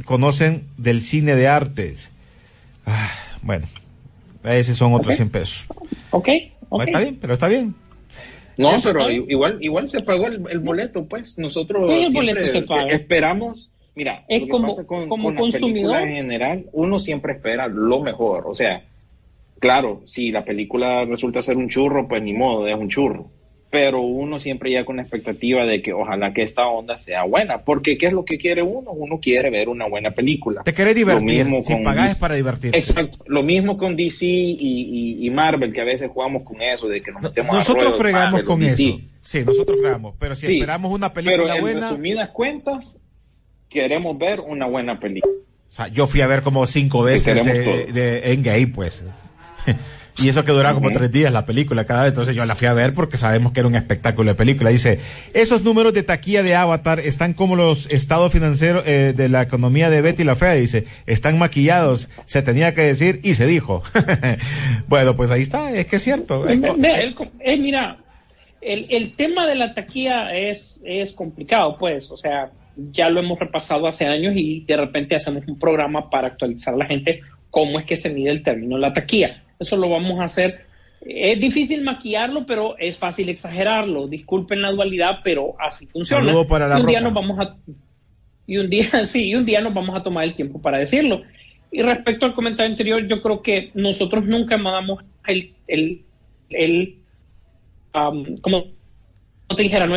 [0.06, 2.12] conocen del cine de artes.
[2.86, 3.10] Ah,
[3.42, 3.66] bueno,
[4.44, 5.16] esos son otros Ok.
[5.18, 5.66] 100 pesos.
[6.12, 6.30] ¿Ok?
[6.70, 6.84] ok.
[6.84, 7.74] Está bien, pero está bien.
[8.58, 11.38] No, pero igual, igual se pagó el, el boleto, pues.
[11.38, 12.92] Nosotros Sí, el siempre boleto se paga.
[12.94, 13.72] esperamos.
[13.96, 16.02] Mira, Es lo que como- pasa con, como con consumidor.
[16.02, 18.46] en general, uno siempre espera lo mejor.
[18.48, 18.84] O sea,
[19.60, 23.30] claro, si la película resulta ser un churro, pues ni modo, es un churro.
[23.74, 27.64] Pero uno siempre ya con la expectativa de que ojalá que esta onda sea buena.
[27.64, 28.92] Porque ¿qué es lo que quiere uno?
[28.92, 30.62] Uno quiere ver una buena película.
[30.62, 31.24] Te querés Lo divertir.
[31.46, 32.20] mismo Si con pagás es DC.
[32.22, 32.78] para divertirte.
[32.78, 33.18] Exacto.
[33.26, 37.02] Lo mismo con DC y, y- y Marvel, que a veces jugamos con eso, de
[37.02, 38.84] que nos metemos a Nosotros rollos fregamos Marvel o con DC.
[38.90, 39.00] eso.
[39.24, 40.14] Sí, nosotros fregamos.
[40.20, 41.80] Pero si Sí, esperamos una Pero película en buena.
[41.90, 42.96] resumidas cuentas,
[43.70, 45.34] queremos ver una buena película.
[45.72, 47.92] O sea, yo fui a ver como cinco veces todo.
[47.92, 49.04] de Endgame, pues.
[50.22, 52.10] y eso que duraba como tres días la película cada vez.
[52.10, 54.70] Entonces yo la fui a ver porque sabemos que era un espectáculo de película.
[54.70, 55.00] Dice,
[55.34, 59.90] esos números de taquilla de Avatar están como los estados financieros eh, de la economía
[59.90, 60.54] de Betty la Fea.
[60.54, 62.10] Dice, están maquillados.
[62.26, 63.82] Se tenía que decir y se dijo.
[64.88, 65.72] bueno, pues ahí está.
[65.76, 66.48] Es que es cierto.
[66.48, 67.98] Es co- Ve, el- eh, mira,
[68.62, 72.52] el, el tema de la taquilla es, es complicado, pues, o sea,
[72.92, 76.78] ya lo hemos repasado hace años y de repente hacemos un programa para actualizar a
[76.78, 79.44] la gente cómo es que se mide el término la taquilla.
[79.64, 80.66] Eso lo vamos a hacer.
[81.02, 84.08] Es difícil maquillarlo, pero es fácil exagerarlo.
[84.08, 86.28] Disculpen la dualidad, pero así funciona.
[86.28, 87.58] Saludo para La Y un día nos vamos a
[88.46, 91.24] y un día sí, y un día nos vamos a tomar el tiempo para decirlo.
[91.72, 96.04] Y respecto al comentario anterior, yo creo que nosotros nunca damos el, el,
[96.50, 96.98] el
[97.96, 98.66] um, como
[99.56, 99.88] te dijera,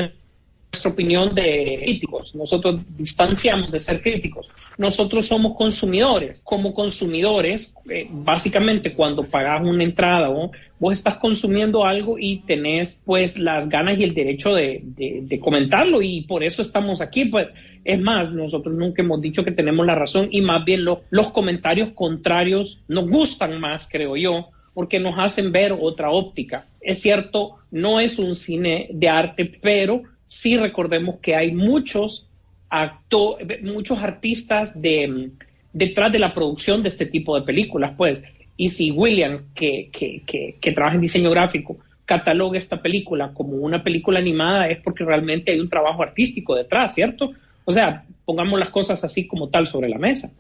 [0.77, 2.35] nuestra opinión de críticos.
[2.35, 4.47] Nosotros distanciamos de ser críticos.
[4.77, 6.43] Nosotros somos consumidores.
[6.45, 10.51] Como consumidores, eh, básicamente cuando pagas una entrada, ¿no?
[10.79, 15.41] vos estás consumiendo algo y tenés pues las ganas y el derecho de, de- de
[15.41, 17.25] comentarlo y por eso estamos aquí.
[17.25, 17.47] Pues
[17.83, 21.31] es más, nosotros nunca hemos dicho que tenemos la razón y más bien lo- los
[21.33, 26.67] comentarios contrarios nos gustan más, creo yo, porque nos hacen ver otra óptica.
[26.83, 32.29] Es cierto, no es un cine de arte, pero sí recordemos que hay muchos
[32.69, 35.31] acto muchos artistas de,
[35.73, 38.23] detrás de la producción de este tipo de películas, pues.
[38.57, 43.57] Y si William, que, que, que, que trabaja en diseño gráfico, cataloga esta película como
[43.57, 47.33] una película animada, es porque realmente hay un trabajo artístico detrás, ¿cierto?
[47.65, 50.31] O sea, pongamos las cosas así como tal sobre la mesa.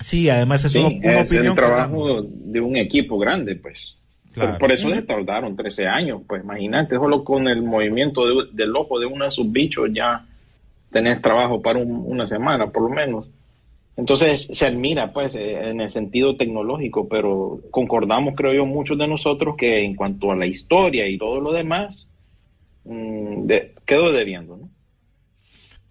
[0.00, 1.46] Sí, además es Sí, una, una es opinión.
[1.46, 3.96] el que trabajo de un equipo grande, pues.
[4.34, 4.50] Claro.
[4.50, 8.74] Por, por eso les tardaron 13 años, pues imagínate, solo con el movimiento de- del
[8.76, 10.26] ojo de uno de sus bichos ya
[10.90, 13.26] tenés trabajo para un- una semana, por lo menos.
[13.96, 19.06] Entonces se admira, pues, eh, en el sentido tecnológico, pero concordamos, creo yo, muchos de
[19.06, 22.08] nosotros que en cuanto a la historia y todo lo demás,
[22.84, 24.63] mm, de- quedó debiendo, ¿no?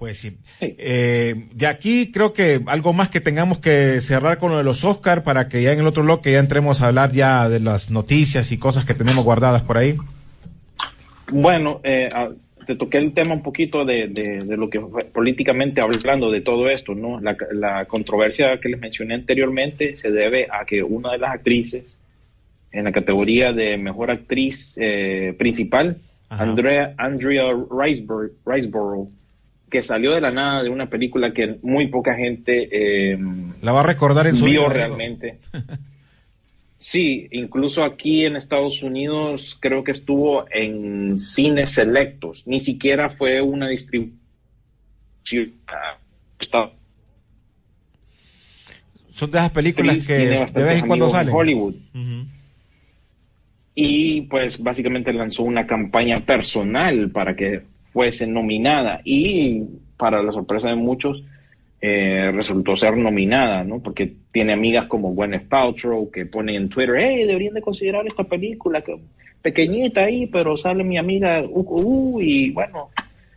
[0.03, 0.31] Pues sí.
[0.59, 0.75] Sí.
[0.79, 4.83] Eh, de aquí creo que algo más que tengamos que cerrar con lo de los
[4.83, 7.89] Oscar para que ya en el otro bloque ya entremos a hablar ya de las
[7.89, 9.95] noticias y cosas que tenemos guardadas por ahí.
[11.31, 12.27] Bueno, eh, ah,
[12.67, 16.41] te toqué el tema un poquito de, de- de lo que fue políticamente hablando de
[16.41, 17.21] todo esto, ¿no?
[17.21, 21.97] La, la controversia que les mencioné anteriormente se debe a que una de las actrices
[22.73, 25.95] en la categoría de mejor actriz eh, principal,
[26.27, 26.43] Ajá.
[26.43, 27.43] Andrea, Andrea
[28.45, 29.07] Riseborough,
[29.73, 33.17] que salió de la nada de una película que muy poca gente eh,
[33.63, 35.39] La va a recordar en su vio vida, realmente.
[36.77, 43.41] Sí, incluso aquí en Estados Unidos creo que estuvo en cines selectos, ni siquiera fue
[43.41, 44.19] una distribución.
[49.13, 51.33] Son de esas películas Chris que de vez en cuando amigos en salen.
[51.33, 51.75] Hollywood
[53.75, 57.63] y pues básicamente lanzó una campaña personal para que
[57.93, 59.61] fuese nominada y
[59.95, 61.23] para la sorpresa de muchos
[61.79, 63.79] eh, resultó ser nominada, ¿no?
[63.79, 68.23] Porque tiene amigas como Gwyneth Paltrow que ponen en Twitter, hey, deberían de considerar esta
[68.23, 68.97] película que
[69.41, 72.89] pequeñita ahí, pero sale mi amiga uh, y bueno,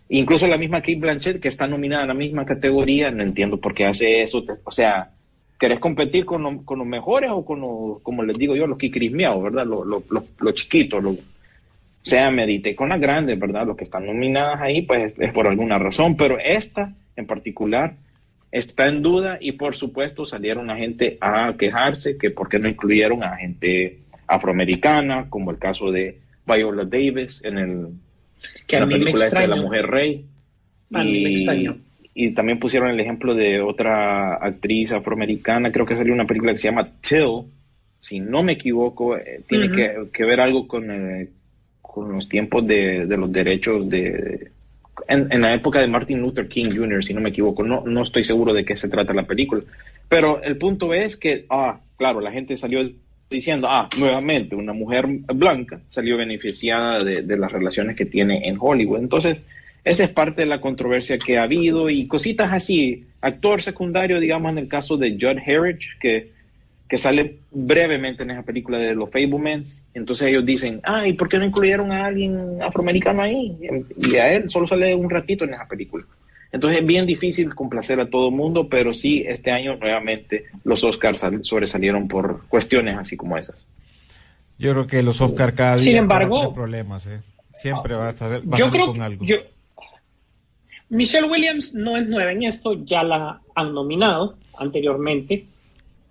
[0.09, 3.75] Incluso la misma Kate Blanchett, que está nominada en la misma categoría, no entiendo por
[3.75, 4.45] qué hace eso.
[4.63, 5.11] O sea,
[5.59, 8.79] ¿querés competir con, lo- con los mejores o con los, como les digo yo, los
[8.79, 9.67] kikrismiados, ¿verdad?
[9.67, 11.17] Los, los, los, los chiquitos, los,
[12.07, 13.67] o sea, medité con las grandes, ¿verdad?
[13.67, 17.95] Los que están nominadas ahí, pues es por alguna razón, pero esta en particular
[18.53, 22.69] está en duda y por supuesto salieron la gente a quejarse que por qué no
[22.69, 23.99] incluyeron a gente
[24.29, 27.89] afroamericana, como el caso de Viola Davis en el
[28.69, 30.25] Que a la mí me película esta de la mujer rey.
[30.93, 31.77] A mí me extrañó.
[32.15, 36.59] y también pusieron el ejemplo de otra actriz afroamericana, creo que salió una película que
[36.59, 37.51] se llama Till,
[37.99, 39.73] si no me equivoco, eh, tiene
[40.13, 41.29] que ver algo con, eh,
[41.97, 44.51] con los tiempos de, de los derechos de...
[45.09, 48.03] En, en la época de Martin Luther King Jr., si no me equivoco, no, no
[48.03, 49.63] estoy seguro de qué se trata la película,
[50.07, 52.87] pero el punto es que, ah, claro, la gente salió
[53.31, 58.59] diciendo, ah, nuevamente una mujer blanca salió beneficiada de, de las relaciones que tiene en
[58.61, 58.99] Hollywood.
[58.99, 59.41] Entonces,
[59.83, 63.07] esa es parte de la controversia que ha habido y cositas así.
[63.23, 66.36] Actor secundario, digamos, en el caso de Judd Harridge, que,
[66.89, 69.83] que sale brevemente en esa película de los Fablemans.
[69.95, 73.57] Entonces ellos dicen, ah, ¿y por qué no incluyeron a alguien afroamericano ahí?
[73.97, 76.05] Y a él solo sale un ratito en esa película.
[76.53, 80.85] Entonces es bien difícil complacer a todo el mundo, pero sí, este año nuevamente los
[80.85, 83.57] Oscars sal- sobresalieron por cuestiones así como esas.
[84.59, 87.21] Yo creo que los Oscar cada día Sin van a embargo- tener problemas, ¿eh?
[87.53, 89.25] Siempre va a estar va Yo creo con algo.
[89.25, 89.37] yo
[90.89, 95.45] Michelle Williams no es nueva en esto, ya la han nominado anteriormente,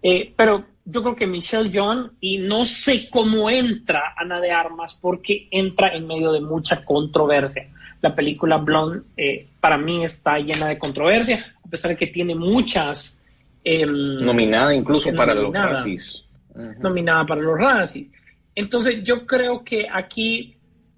[0.08, 4.96] Eh, pero yo creo que Michelle John, y no sé cómo entra Ana de Armas,
[5.02, 7.70] porque entra en medio de mucha controversia.
[8.02, 12.36] La película Blonde eh, para mí está llena de controversia, a pesar de que tiene
[12.36, 13.24] muchas...
[13.64, 15.70] em, Nominada incluso para los Nominada.
[15.72, 16.22] Razzies.
[16.54, 16.82] Ujú.
[16.84, 18.10] nominada para los Razzies.
[18.54, 20.56] Entonces yo creo que aquí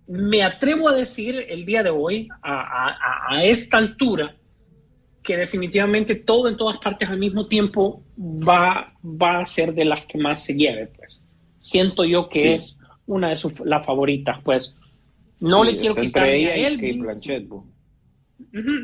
[0.08, 4.36] me atrevo a decir el día de hoy, a- a- a esta altura,
[5.28, 10.06] que definitivamente todo en todas partes al mismo tiempo va, va a ser de las
[10.06, 11.28] que más se lleve, pues.
[11.60, 12.48] Siento yo que Sí.
[12.54, 14.74] es una de sus las favoritas, pues.
[15.42, 16.98] No Sí, le quiero quitar a Elvis.
[17.00, 17.52] Blanchett.
[17.52, 17.66] Ujú,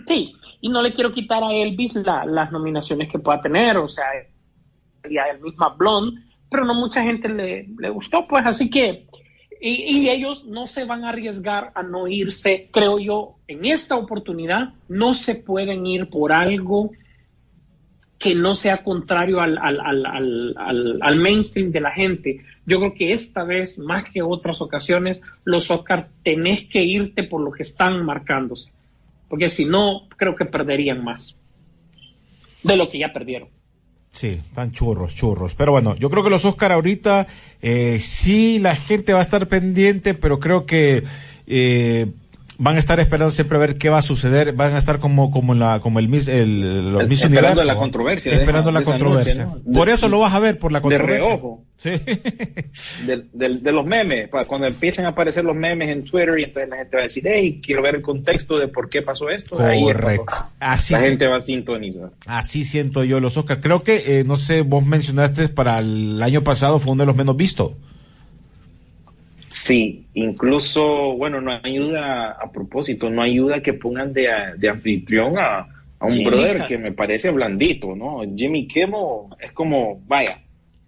[0.05, 3.87] Sí, y no le quiero quitar a Elvis la- las nominaciones que pueda tener, o
[3.87, 4.03] sea,
[5.09, 6.19] y a el misma Blonde,
[6.51, 9.07] pero no mucha gente le, le gustó, pues así que,
[9.71, 14.73] y, ellos no se van a arriesgar a no irse, creo yo, en esta oportunidad,
[14.89, 16.91] no se pueden ir por algo
[18.19, 22.41] que no sea contrario al- al mainstream de la gente.
[22.65, 27.41] Yo creo que esta vez, más que otras ocasiones, los Oscar tenés que irte por
[27.41, 28.71] lo que están marcándose.
[29.27, 31.37] Porque si no, creo que perderían más
[32.63, 33.49] de lo que ya perdieron.
[34.13, 35.55] Sí, tan churros, churros.
[35.55, 37.25] Pero bueno, yo creo que los Oscar ahorita,
[37.63, 41.03] eh, sí, la gente va a estar pendiente, pero creo que
[41.47, 42.05] eh,
[42.57, 44.53] van a estar esperando siempre a ver qué va a suceder.
[44.53, 47.75] Van a estar como, como, la, como el, Miss- el, los Miss esperando Universo, la
[47.75, 49.45] controversia de Esperando la de controversia.
[49.45, 49.73] noche, ¿no?
[49.73, 51.27] Por De- eso lo vas a ver, por la de controversia.
[51.27, 51.63] reojo.
[51.77, 51.89] Sí.
[53.05, 56.69] de, de- de los memes, cuando empiecen a aparecer los memes en Twitter y entonces
[56.69, 59.59] la gente va a decir, hey, quiero ver el contexto de por qué pasó esto.
[59.61, 60.25] Ahí es Correcto.
[60.59, 62.11] Así la se- gente va a sintonizar.
[62.25, 63.59] Así siento yo los Oscar.
[63.59, 67.15] Creo que, eh, no sé, vos mencionaste para el año pasado fue uno de los
[67.15, 67.73] menos vistos.
[69.53, 74.27] Sí, incluso, bueno, no ayuda a propósito, no ayuda que pongan de,
[74.57, 75.59] de anfitrión a,
[75.99, 78.21] a un Jimmy brother que me parece blandito, ¿no?
[78.35, 80.37] Jimmy Kimmel es como, vaya,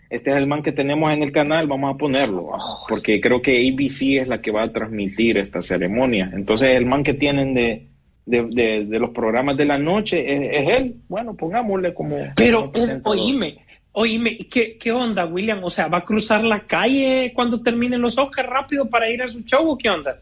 [0.09, 2.51] este es el man que tenemos en el canal, vamos a ponerlo,
[2.89, 6.31] porque creo que ABC es la que va a transmitir esta ceremonia.
[6.33, 7.87] Entonces, el man que tienen de,
[8.25, 10.95] de, de- de los programas de la noche es, es él.
[11.07, 12.17] Bueno, pongámosle como.
[12.35, 13.17] Pero, como presentador.
[13.19, 13.57] oíme,
[13.95, 15.63] oíme, ¿qué, ¿qué onda, William?
[15.63, 19.27] O sea, ¿va a cruzar la calle cuando terminen los Oscars rápido para ir a
[19.27, 20.19] su show o qué onda?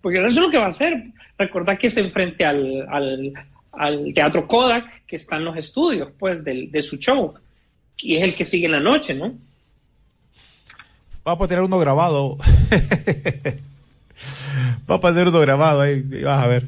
[0.00, 1.04] Porque eso es lo que va a hacer.
[1.36, 3.32] Recordad que se enfrente al, al,
[3.72, 7.34] al Teatro Kodak, que está en los estudios, pues, del, de su show.
[7.98, 9.34] Y es el que sigue en la noche, ¿no?
[11.24, 12.36] Vamos a tener uno grabado.
[14.86, 16.64] Vamos a tener uno grabado ahí, vas a ver.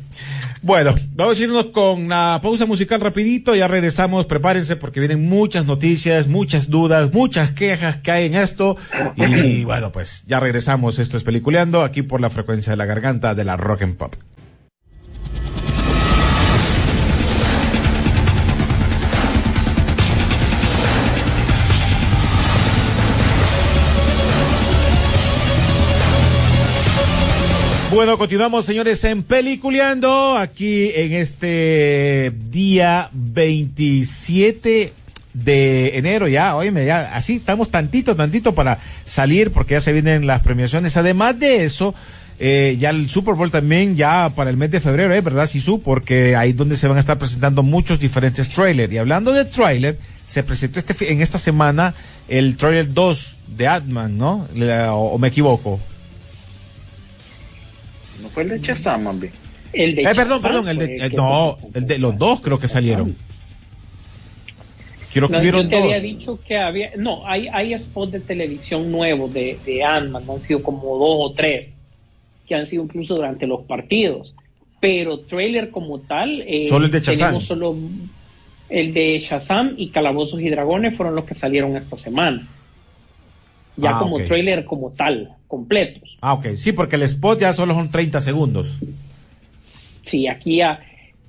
[0.60, 5.66] Bueno, vamos a irnos con la pausa musical rapidito, ya regresamos, prepárense porque vienen muchas
[5.66, 8.76] noticias, muchas dudas, muchas quejas que hay en esto.
[9.16, 13.34] Y bueno, pues ya regresamos, esto es Peliculeando, aquí por la frecuencia de la garganta
[13.34, 14.14] de la Rock and Pop.
[27.90, 34.92] Bueno, continuamos, señores, en Peliculeando, aquí en este día 27
[35.32, 40.26] de enero, ya, oíme, ya, así estamos tantito, tantito para salir, porque ya se vienen
[40.26, 40.98] las premiaciones.
[40.98, 41.94] Además de eso,
[42.38, 45.22] eh, ya el Super Bowl también ya para el mes de febrero, ¿eh?
[45.22, 45.80] ¿Verdad, Sisu?
[45.80, 48.92] Porque ahí es donde se van a estar presentando muchos diferentes trailers.
[48.92, 51.94] Y hablando de trailer, se presentó este en esta semana
[52.28, 54.46] el trailer 2 de Atman, ¿no?
[54.92, 55.80] O me equivoco.
[58.28, 59.32] No fue el de Shazam, más bien.
[59.72, 62.40] El de Eh, perdón, perdón, el fue de, el eh, no, el de los dos
[62.40, 63.16] creo que salieron.
[65.12, 65.84] Quiero que No, hubieron yo te dos.
[65.84, 70.40] había dicho que había, no, hay, hay spots de televisión nuevos de, de Ant-Man, han
[70.40, 71.78] sido como dos o tres,
[72.46, 74.34] que han sido incluso durante los partidos,
[74.80, 77.74] pero trailer como tal, eh, Solo el de tenemos solo
[78.68, 82.46] el de Shazam y Calabozos y Dragones fueron los que salieron esta semana.
[83.78, 84.26] Ya Ah, como ok.
[84.26, 86.16] trailer como tal, completos.
[86.20, 86.56] Ah, ok.
[86.56, 88.78] Sí, porque el spot ya solo son 30 segundos.
[90.04, 90.80] Sí, aquí ya.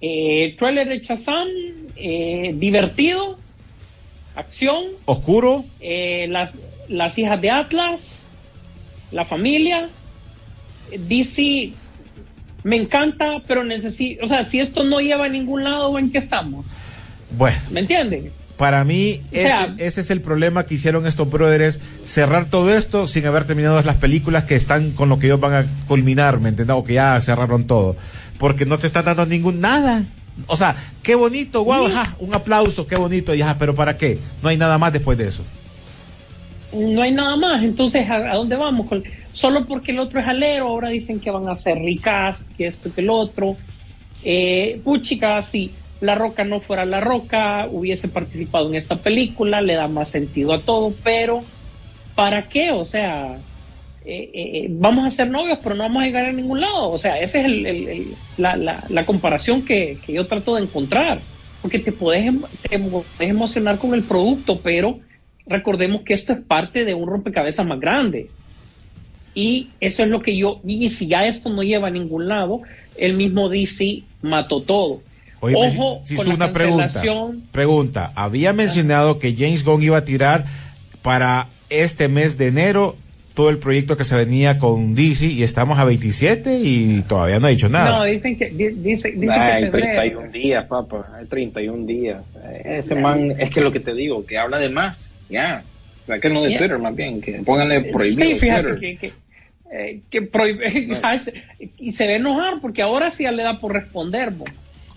[0.02, 1.02] Eh, trailer de
[1.96, 3.38] eh, divertido,
[4.36, 5.66] acción, Oscuro.
[5.82, 6.54] eh, las,
[6.88, 8.02] las hijas de Atlas,
[9.12, 9.90] la familia,
[10.98, 11.72] DC,
[12.64, 16.20] me encanta, pero necesito, o sea, si esto no lleva a ningún lado, ¿en qué
[16.20, 16.66] estamos?
[17.38, 18.32] Bueno, ¿Me entienden?
[18.60, 23.26] Para mí ese, ese es el problema que hicieron estos brothers, cerrar todo esto sin
[23.26, 26.76] haber terminado las películas que están con lo que ellos van a culminar, ¿me entiendes?
[26.76, 27.96] O que ya cerraron todo.
[28.38, 30.04] Porque no te están dando ningún nada.
[30.48, 34.20] O sea, qué bonito, wow, ajá, un aplauso, qué bonito, y ajá, pero ¿para qué?
[34.44, 35.44] No hay nada más después de eso.
[36.74, 38.88] No hay nada más, entonces, ¿a, a dónde vamos?
[38.88, 42.68] Con- solo porque el otro es alero, ahora dicen que van a hacer recast, que
[42.68, 43.56] esto, que el otro.
[44.24, 49.76] Eh, puchica, si La Roca no fuera La Roca, hubiese participado en esta película, le
[49.76, 51.52] da más sentido a todo, pero
[52.16, 52.72] ¿para qué?
[52.72, 53.44] O sea,
[54.02, 56.92] eh, eh, vamos a ser novios, pero no vamos a llegar a ningún lado.
[56.92, 61.28] O sea, esa es el- la, comparación que, yo trato de encontrar.
[61.62, 62.42] Porque te puedes, em-
[63.20, 65.00] emocionar con el producto, pero
[65.46, 68.34] recordemos que esto es parte de un rompecabezas más grande.
[69.34, 72.62] Y eso es lo que yo, y si ya esto no lleva a ningún lado,
[72.96, 75.09] el mismo DC mató todo.
[75.42, 77.02] Oye, Ojo si con hizo la una pregunta.
[77.52, 78.12] Pregunta.
[78.16, 80.46] Había mencionado que James Gunn iba a tirar
[81.02, 82.96] para este mes de enero
[83.36, 87.48] todo el proyecto que se venía con DC y estamos a 27 y todavía no
[87.48, 88.00] ha dicho nada.
[88.00, 90.20] No, dicen que, di- dice, dice Ay, que febrero.
[90.20, 91.08] 31 días, papá.
[91.18, 92.18] Hay 31 días.
[92.66, 95.18] Ese man, es que lo que te digo, que habla de más.
[95.30, 95.64] Ya.
[96.04, 96.50] O sea, que no de.
[96.58, 97.22] Twitter, más bien.
[97.22, 98.26] Que pónganle prohibido.
[98.30, 98.80] Sí, fíjate Twitter.
[98.80, 99.14] que, que,
[99.72, 101.00] eh, que prohíbe-
[101.78, 104.32] y se ve enojar porque ahora sí ya le da por responder.
[104.32, 104.44] bo.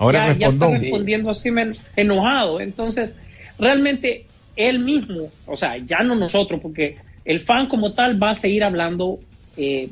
[0.03, 1.49] Ahora ya, ya está respondiendo así
[1.95, 2.61] enojado.
[2.61, 3.11] Entonces,
[3.57, 4.27] realmente
[4.57, 8.65] él mismo, o sea, ya no nosotros, porque el fan como tal va a seguir
[8.65, 9.21] hablando
[9.57, 9.91] eh,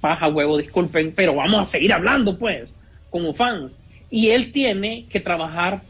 [0.00, 2.74] paja huevo, disculpen, pero vamos a seguir hablando pues,
[3.10, 3.78] como fans.
[4.10, 5.82] Y él tiene que trabajar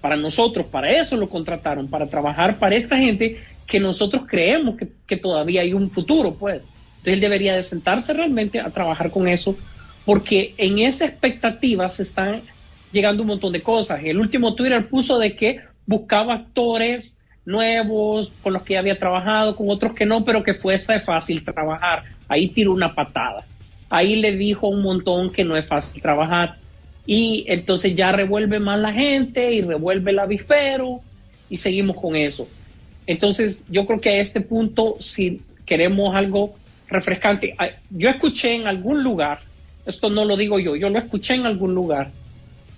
[0.00, 4.88] para nosotros, para eso lo contrataron, para trabajar para esta gente que nosotros creemos que,
[5.06, 6.56] que todavía hay un futuro, pues.
[6.56, 9.56] Entonces él debería de sentarse realmente a trabajar con eso,
[10.04, 12.42] porque en esa expectativa se están
[12.94, 14.02] llegando un montón de cosas.
[14.02, 19.68] El último Twitter puso de que buscaba actores nuevos con los que había trabajado, con
[19.68, 22.04] otros que no, pero que fuese fácil trabajar.
[22.28, 23.44] Ahí tiró una patada.
[23.90, 26.56] Ahí le dijo un montón que no es fácil trabajar.
[27.06, 31.00] Y entonces ya revuelve más la gente y revuelve el avispero
[31.50, 32.48] y seguimos con eso.
[33.06, 36.54] Entonces yo creo que a este punto, si queremos algo
[36.88, 39.40] refrescante, ah, yo escuché en algún lugar,
[39.84, 42.10] esto no lo digo yo, yo lo escuché en algún lugar,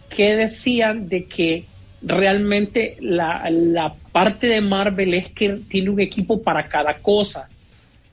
[0.09, 1.65] que decían de que
[2.03, 7.49] realmente la, la parte de Marvel es que tiene un equipo para cada cosa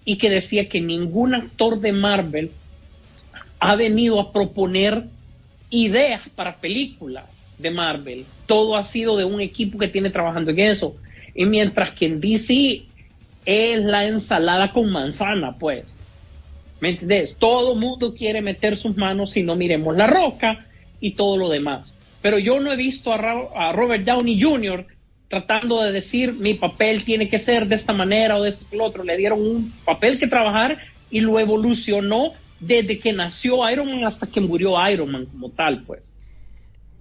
[0.05, 2.51] y que decía que ningún actor de Marvel
[3.59, 5.05] ha venido a proponer
[5.69, 7.25] ideas para películas
[7.57, 8.25] de Marvel.
[8.45, 10.95] Todo ha sido de un equipo que tiene trabajando en eso.
[11.33, 12.83] Y mientras que en DC
[13.45, 15.85] es la ensalada con manzana, pues.
[16.79, 17.35] ¿Me entendés?
[17.39, 20.65] Todo mundo quiere meter sus manos si no miremos la roca
[21.03, 21.93] y todo lo demás.
[22.21, 24.85] Pero yo no he visto a, Ra- Robert Downey Jr.
[25.27, 29.03] tratando de decir mi papel tiene que ser de esta manera o de este otro.
[29.03, 30.77] Le dieron un papel que trabajar
[31.11, 32.31] y lo evolucionó
[32.61, 36.03] desde que nació Iron Man hasta que murió Iron Man como tal, pues.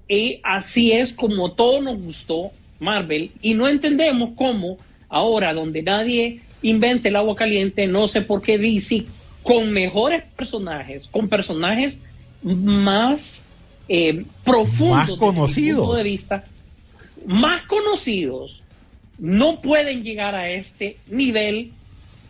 [0.08, 2.50] Y así es como todo nos gustó
[2.80, 4.78] Marvel y no entendemos cómo
[5.08, 9.04] ahora donde nadie inventa el agua caliente, no sé por qué DC
[9.44, 12.00] con mejores personajes, con personajes
[12.42, 13.41] más
[13.94, 15.80] eh, profundos, Más desde conocidos.
[15.80, 16.44] punto de vista,
[17.26, 18.62] más conocidos,
[19.18, 21.72] no pueden llegar a este nivel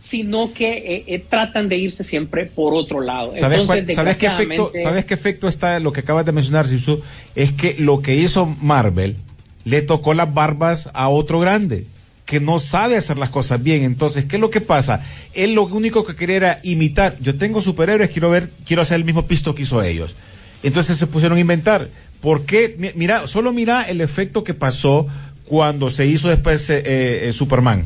[0.03, 3.31] sino que eh, eh, tratan de irse siempre por otro lado.
[3.37, 7.01] ¿Sabes, Entonces, ¿sabes qué efecto, ¿Sabes qué efecto está lo que acabas de mencionar, Sisu?
[7.37, 9.17] Es que lo que hizo Marvel
[9.65, 11.87] le tocó las barbas a otro grande.
[12.27, 13.85] que no sabe hacer las cosas bien.
[13.85, 15.05] Entonces, ¿qué es lo que pasa?
[15.35, 17.17] Él lo único que quería era imitar.
[17.21, 20.17] Yo tengo superhéroes, quiero ver, quiero hacer el mismo pisto que hizo ellos.
[20.63, 21.89] Entonces se pusieron a inventar.
[22.21, 22.93] ¿Por qué?
[22.95, 25.07] Mira, solo mira el efecto que pasó
[25.45, 26.83] cuando se hizo después eh,
[27.29, 27.85] eh, Superman.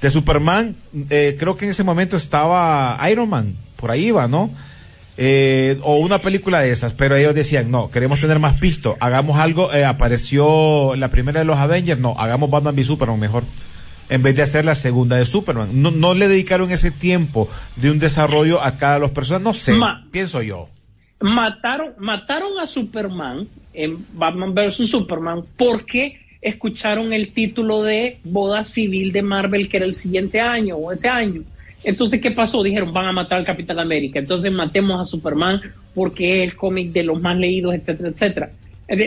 [0.00, 0.76] De Superman,
[1.10, 4.50] eh, creo que en ese momento estaba Iron Man, por ahí va, ¿no?
[5.82, 9.70] o una película de esas, pero ellos decían, no, queremos tener más pisto, hagamos algo,
[9.86, 13.44] apareció la primera de los Avengers, no, hagamos Batman v Superman mejor
[14.08, 15.68] en vez de hacer la segunda de Superman.
[15.80, 19.44] No, no le dedicaron ese tiempo de un desarrollo a cada de los personajes.
[19.44, 19.74] No sé,
[20.10, 20.68] pienso yo.
[21.22, 24.88] Mataron, mataron a Superman en Batman vs.
[24.88, 30.76] Superman porque escucharon el título de Boda Civil de Marvel que era el siguiente año
[30.76, 31.42] o ese año.
[31.84, 32.62] Entonces, ¿qué pasó?
[32.62, 34.18] Dijeron, van a matar al Capitán América.
[34.18, 35.60] Entonces, matemos a Superman
[35.94, 38.50] porque es el cómic de los más leídos, etcétera, etcétera.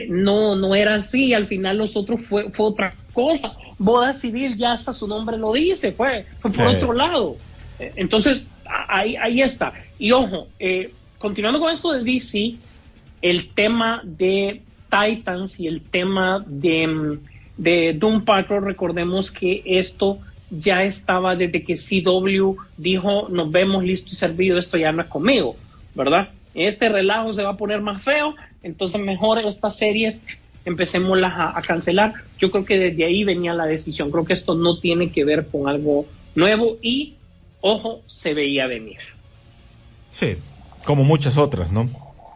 [0.09, 1.33] No, no era así.
[1.33, 5.91] Al final, nosotros fue, fue otra cosa boda civil, ya hasta su nombre lo dice,
[5.91, 7.35] fue, fue por otro lado.
[7.79, 9.73] Entonces, ahí, ahí está.
[9.99, 10.91] Y ojo, eh,
[11.25, 12.53] continuando con esto de DC,
[13.23, 14.61] el tema de
[14.91, 17.17] Titans y el tema de,
[17.57, 20.19] de Doom Patrol, recordemos que esto
[20.51, 25.07] ya estaba desde que CW dijo, nos vemos listo y servido, esto ya no es
[25.07, 25.55] conmigo,
[25.95, 26.29] ¿verdad?
[26.53, 30.23] Este relajo se va a poner más feo, entonces mejor estas series
[30.63, 32.13] empecemos a, a, cancelar.
[32.37, 34.11] Yo creo que desde ahí venía la decisión.
[34.11, 36.05] Creo que esto no tiene que ver con algo
[36.35, 37.15] nuevo y,
[37.61, 38.99] ojo, se veía venir.
[40.11, 40.35] Sí,
[40.85, 41.89] como muchas otras, ¿no?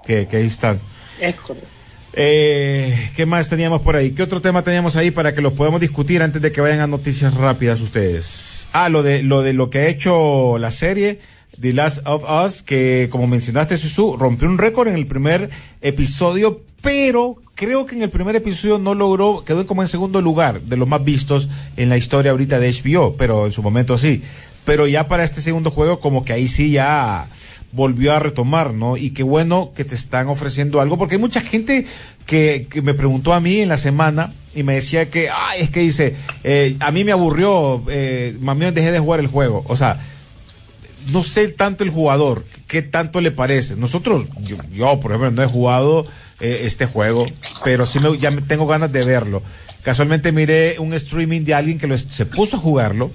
[0.06, 0.80] Que, que ahí están.
[1.22, 1.68] Es correcto.
[2.14, 4.12] Eh, ¿Qué más teníamos por ahí?
[4.12, 6.88] ¿Qué otro tema teníamos ahí para que lo podamos discutir antes de que vayan a
[6.88, 8.68] noticias rápidas ustedes?
[8.74, 11.20] Ah, lo de lo de lo que ha hecho la serie
[11.60, 15.50] The Last of Us, que como mencionaste, Susu, rompió un récord en el primer
[15.82, 20.62] episodio, pero creo que en el primer episodio no logró, quedó como en segundo lugar
[20.62, 24.24] de los más vistos en la historia ahorita de HBO, pero en su momento sí.
[24.66, 27.28] Pero ya para este segundo juego, como que ahí sí ya
[27.72, 28.98] volvió a retomar, ¿no?
[28.98, 31.86] Y qué bueno que te están ofreciendo algo, porque hay mucha gente
[32.26, 35.70] que, que me preguntó a mí en la semana y me decía que, ay, es
[35.70, 39.64] que dice, eh, a mí me aburrió, eh, mami, dejé de jugar el juego.
[39.68, 40.00] O sea,
[41.12, 43.76] no sé tanto el jugador, qué tanto le parece.
[43.76, 46.06] Nosotros, yo, yo por ejemplo, no he jugado
[46.40, 47.28] eh, este juego,
[47.64, 49.44] pero sí me, ya tengo ganas de verlo.
[49.84, 53.12] Casualmente miré un streaming de alguien que lo, se puso a jugarlo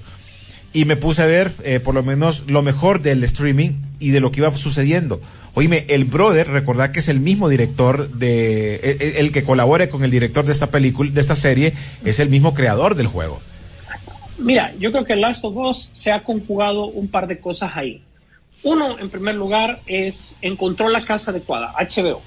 [0.75, 4.19] y me puse a ver eh, por lo menos lo mejor del streaming y de
[4.19, 5.21] lo que iba sucediendo.
[5.53, 9.87] Oíme, el brother, recordad que es el mismo director de, el, e, el que colabore
[9.87, 11.73] con el director de esta película, de esta serie,
[12.03, 13.39] es el mismo creador del juego.
[14.37, 18.01] Mira, yo creo que Last of Us se ha conjugado un par de cosas ahí.
[18.61, 22.21] Uno, en primer lugar, es encontró la casa adecuada, HBO.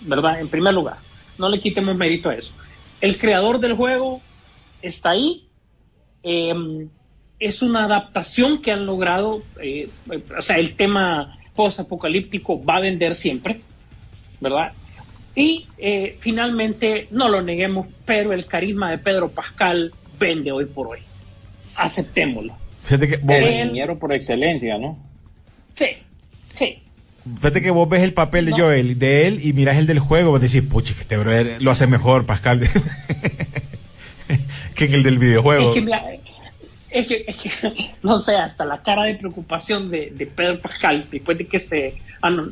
[0.00, 0.40] ¿verdad?
[0.40, 0.96] En primer lugar,
[1.38, 2.54] no le quitemos mérito a eso.
[3.02, 4.22] El creador del juego
[4.80, 5.46] está ahí.
[6.22, 6.88] Em,
[7.44, 9.88] es una adaptación que han logrado, eh,
[10.36, 13.60] o sea, el tema post-apocalíptico va a vender siempre,
[14.40, 14.72] ¿verdad?
[15.36, 20.86] Y eh, finalmente, no lo neguemos, pero el carisma de Pedro Pascal vende hoy por
[20.86, 21.00] hoy.
[21.76, 22.56] Aceptémoslo.
[22.90, 24.96] el por excelencia, ¿no?
[25.74, 25.88] Sí,
[26.56, 26.78] sí.
[27.36, 30.30] Fíjate que vos ves el papel de Joel, de él, y miras el del juego,
[30.30, 32.60] vos decís, pucha, que este brother lo hace mejor, Pascal,
[34.74, 35.74] que el del videojuego.
[35.74, 35.90] Es que,
[36.94, 37.26] es, que,
[38.02, 41.94] no sé, hasta la cara de preocupación de, de Pedro Pascal, después de que se...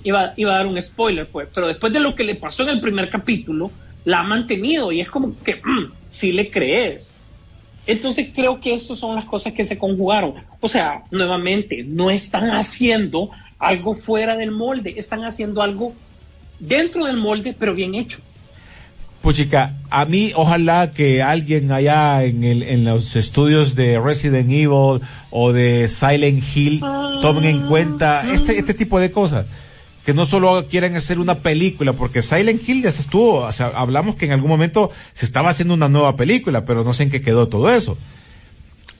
[0.04, 2.70] Iba, iba a dar un spoiler, pues, pero después de lo que le pasó en
[2.70, 3.70] el primer capítulo,
[4.04, 7.14] la ha mantenido y es como que mm, si le crees.
[7.86, 10.34] Entonces creo que esas son las cosas que se conjugaron.
[10.60, 15.94] O sea, nuevamente, no están haciendo algo fuera del molde, están haciendo algo
[16.58, 18.20] dentro del molde, pero bien hecho.
[19.22, 24.50] Pues chica, a mí ojalá que alguien allá en, el, en los estudios de Resident
[24.50, 25.00] Evil
[25.30, 26.80] o de Silent Hill
[27.20, 29.46] tomen en cuenta este, este tipo de cosas.
[30.04, 33.68] Que no solo quieren hacer una película, porque Silent Hill ya se estuvo, o sea,
[33.76, 37.10] hablamos que en algún momento se estaba haciendo una nueva película, pero no sé en
[37.10, 37.96] qué quedó todo eso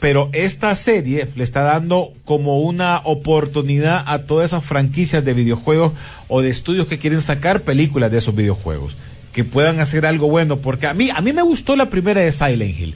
[0.03, 5.93] pero esta serie le está dando como una oportunidad a todas esas franquicias de videojuegos
[6.27, 8.97] o de estudios que quieren sacar películas de esos videojuegos,
[9.33, 12.33] que puedan hacer algo bueno, porque a mí, a mí me gustó la primera de
[12.33, 12.95] Silent Hill.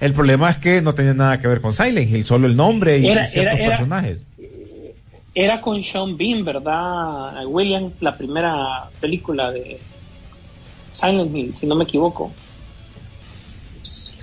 [0.00, 2.98] El problema es que no tenía nada que ver con Silent Hill, solo el nombre
[2.98, 4.18] y, ciertos personajes.
[5.34, 7.46] Era con Sean Bean, ¿verdad?
[7.46, 9.78] William, la primera película de
[10.92, 12.32] Silent Hill, si no me equivoco.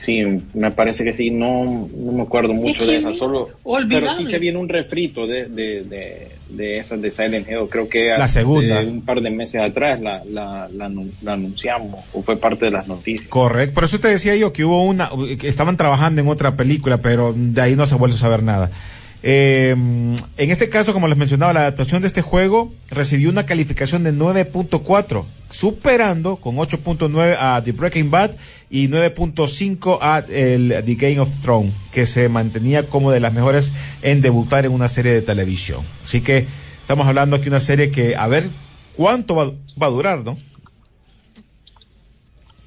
[0.03, 0.21] Sí,
[0.53, 3.51] me parece que sí, no, no me acuerdo mucho de esa, solo,
[3.87, 7.87] pero sí se viene un refrito de, de, de, de esas de Silent Hill, creo
[7.87, 8.81] que la hace segunda.
[8.81, 10.91] un par de meses atrás la, la, la,
[11.21, 13.29] la, anunciamos, o fue parte de las noticias.
[13.29, 16.97] Correcto, por eso te decía yo que hubo una, que estaban trabajando en otra película,
[16.97, 18.71] pero de ahí no se ha vuelto a saber nada.
[19.25, 24.03] Eh, en este caso, como les mencionaba, la adaptación de este juego recibió una calificación
[24.03, 28.31] de 9.4, superando con 8.9 a The Breaking Bad
[28.73, 33.71] y 9.5 a el, The Game of Thrones, que se mantenía como de las mejores
[34.01, 35.81] en debutar en una serie de televisión.
[36.03, 36.47] Así que
[36.81, 38.45] estamos hablando aquí de una serie que, a ver
[38.95, 40.35] cuánto va, va a durar, ¿no?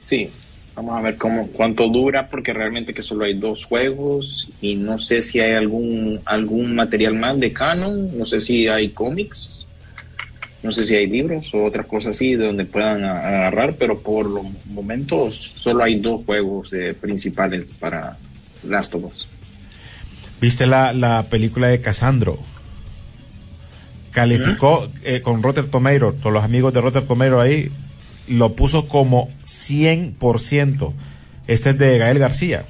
[0.04, 0.30] Sí,
[0.76, 4.98] Vamos a ver cómo cuánto dura, porque realmente que solo hay dos juegos y no
[4.98, 9.65] sé si hay algún algún material más de canon, no sé si hay cómics,
[10.62, 14.26] no sé si hay libros o otras cosas así de donde puedan agarrar, pero por
[14.26, 18.16] los momentos solo hay dos juegos eh, principales para
[18.66, 19.28] Last of Us.
[20.40, 22.38] ¿Viste la, la película de Cassandro?
[24.12, 27.70] Calificó eh, con Rotter Tomato, todos los amigos de Rotter Tomato ahí,
[28.28, 30.92] lo puso como 100%.
[31.46, 32.64] Este es de Gael García.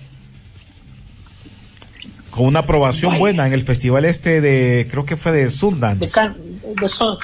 [2.31, 6.05] Con una aprobación buena en el festival este de, creo que fue de Sundance.
[6.05, 6.37] De Can-
[6.81, 7.17] de Son-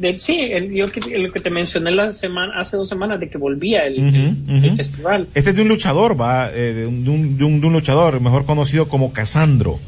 [0.00, 3.28] de- sí, el, yo que, lo que te mencioné la semana, hace dos semanas de
[3.28, 5.28] que volvía el, festival.
[5.34, 7.72] Este es de un luchador, va, eh, de, un, de un- de un- de un
[7.72, 9.78] luchador, mejor conocido como Casandro.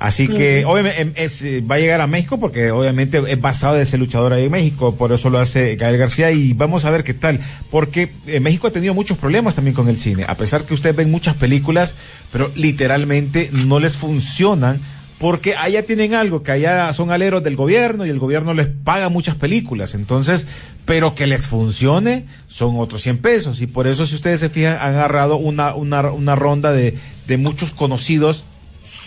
[0.00, 3.74] Así que, obviamente, em, es, eh, va a llegar a México porque obviamente es basado
[3.74, 6.92] de ese luchador ahí en México, por eso lo hace Gael García y vamos a
[6.92, 10.36] ver qué tal, porque eh, México ha tenido muchos problemas también con el cine, a
[10.36, 11.96] pesar que ustedes ven muchas películas,
[12.30, 14.80] pero literalmente no les funcionan
[15.18, 19.08] porque allá tienen algo, que allá son aleros del gobierno y el gobierno les paga
[19.08, 20.46] muchas películas, entonces,
[20.84, 24.78] pero que les funcione son otros 100 pesos y por eso si ustedes se fijan
[24.80, 26.96] han agarrado una, una, una ronda de,
[27.26, 28.44] de muchos conocidos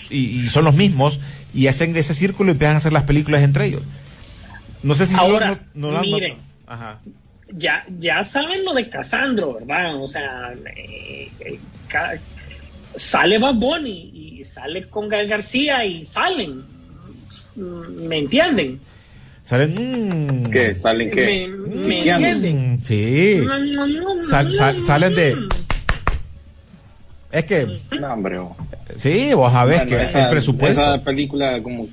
[0.09, 1.20] y, y son los mismos
[1.53, 3.84] y hacen ese círculo y empiezan a hacer las películas entre ellos.
[4.84, 6.38] No sé si Ahora, no, no han miren.
[6.68, 6.99] Ajá.
[7.53, 10.01] Ya, ya saben lo de Casandro, ¿verdad?
[10.01, 11.59] O sea, eh, eh,
[12.96, 16.64] sale Bad Bunny y sale con Gael García y salen.
[17.56, 18.80] ¿Me entienden?
[19.44, 19.74] Salen.
[19.74, 20.76] mm, ¿Qué?
[20.76, 21.48] ¿Salen Me, qué?
[21.48, 22.28] me Piqueando.
[22.28, 22.80] entienden.
[22.84, 23.44] sí.
[24.24, 25.36] Sal- sal- salen de-
[27.32, 27.68] Es que,
[28.00, 28.39] No, hombre.
[28.98, 30.82] sí, vos sabés Bueno, que esa- el presupuesto.
[30.82, 31.88] Esa película como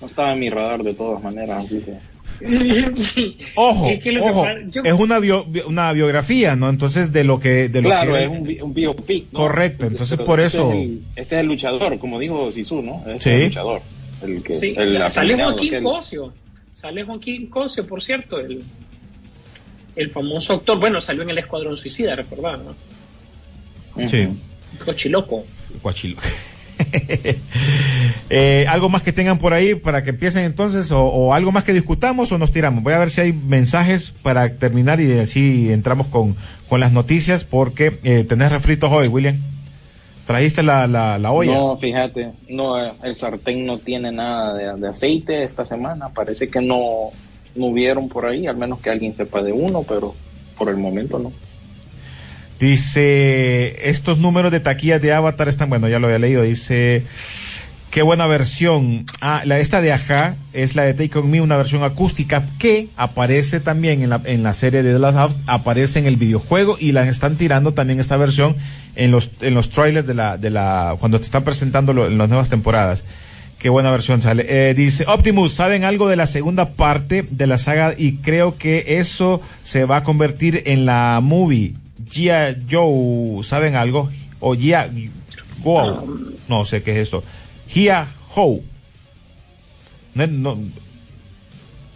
[0.00, 1.98] no estaba en mi radar de todas maneras, así que...
[3.54, 6.68] Ojo, Es que lo que ojo, yo- es una bio- bi- una biografía, ¿no?
[6.68, 9.26] Entonces de lo que de lo Claro, que es un, un biopic.
[9.32, 9.38] ¿no?
[9.38, 12.82] Correcto, entonces Pero por este eso- es el- este es el luchador, como dijo Sisu,
[12.82, 13.02] ¿no?
[13.06, 13.30] Este Sí.
[13.30, 13.82] es el luchador.
[14.22, 15.82] El que, Sí, el sale Joaquín aquel.
[15.84, 16.32] Cosio.
[16.72, 18.64] Sale Joaquín Cosio, por cierto, el,
[19.96, 20.78] el famoso actor.
[20.80, 24.06] Bueno, salió en el Escuadrón Suicida, recordar, ¿no?
[24.08, 24.26] Sí.
[24.84, 25.44] Cochiloco.
[25.82, 26.16] Guachilo.
[28.30, 31.72] Eh, algo más que tengan por ahí para que empiecen entonces o, algo más que
[31.72, 32.82] discutamos o nos tiramos.
[32.82, 36.34] Voy a ver si hay mensajes para terminar y así entramos con,
[36.68, 39.36] con las noticias porque eh, tenés refritos hoy, William.
[40.26, 41.52] Trajiste la, la, la olla.
[41.52, 46.08] No, fíjate, no, eh, el sartén no tiene nada de, de aceite esta semana.
[46.08, 47.10] Parece que no,
[47.54, 50.14] no hubieron por ahí, al menos que alguien sepa de uno, pero
[50.56, 51.30] por el momento no.
[52.60, 57.04] Dice, estos números de taquillas de Avatar están, bueno, ya lo había leído, dice,
[57.90, 59.06] qué buena versión.
[59.20, 62.88] Ah, la esta de Aja es la de Take On Me, una versión acústica que
[62.96, 66.76] aparece también en la, en la serie de The Last Us, aparece en el videojuego
[66.78, 68.56] y la están tirando también esta versión
[68.96, 72.28] en los, en los trailers de la, de la, cuando te están presentando en las
[72.28, 73.04] nuevas temporadas.
[73.58, 74.44] Qué buena versión sale.
[74.46, 77.94] Eh, dice Optimus, ¿saben algo de la segunda parte de la saga?
[77.96, 81.74] Y creo que eso se va a convertir en la movie.
[82.10, 84.10] Gia Joe, ¿saben algo?
[84.40, 84.90] O Gia
[85.62, 86.06] Go.
[86.48, 87.22] No sé qué es esto.
[87.68, 88.60] Gia Ho.
[90.14, 90.58] No, no,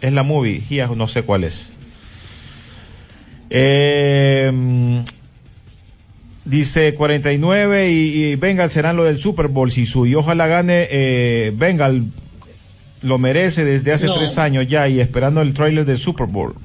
[0.01, 0.61] es la movie.
[0.61, 1.71] Gia, no sé cuál es.
[3.49, 5.03] Eh,
[6.45, 11.53] Dice 49 y, y Bengal serán lo del Super Bowl, Sisu, y ojalá gane eh,
[11.55, 12.05] Bengal.
[13.03, 14.15] Lo merece desde hace No.
[14.15, 16.55] tres años ya y esperando el trailer del Super Bowl.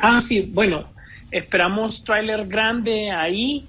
[0.00, 0.84] Ah, sí, bueno,
[1.32, 3.66] esperamos tráiler grande ahí,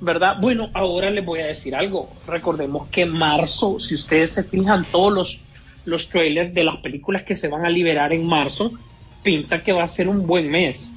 [0.00, 0.36] ¿verdad?
[0.40, 2.10] Bueno, ahora les voy a decir algo.
[2.26, 5.40] Recordemos que marzo, si ustedes se fijan, todos los,
[5.84, 8.72] los trailers de las películas que se van a liberar en marzo,
[9.22, 10.92] pinta que va a ser un buen mes.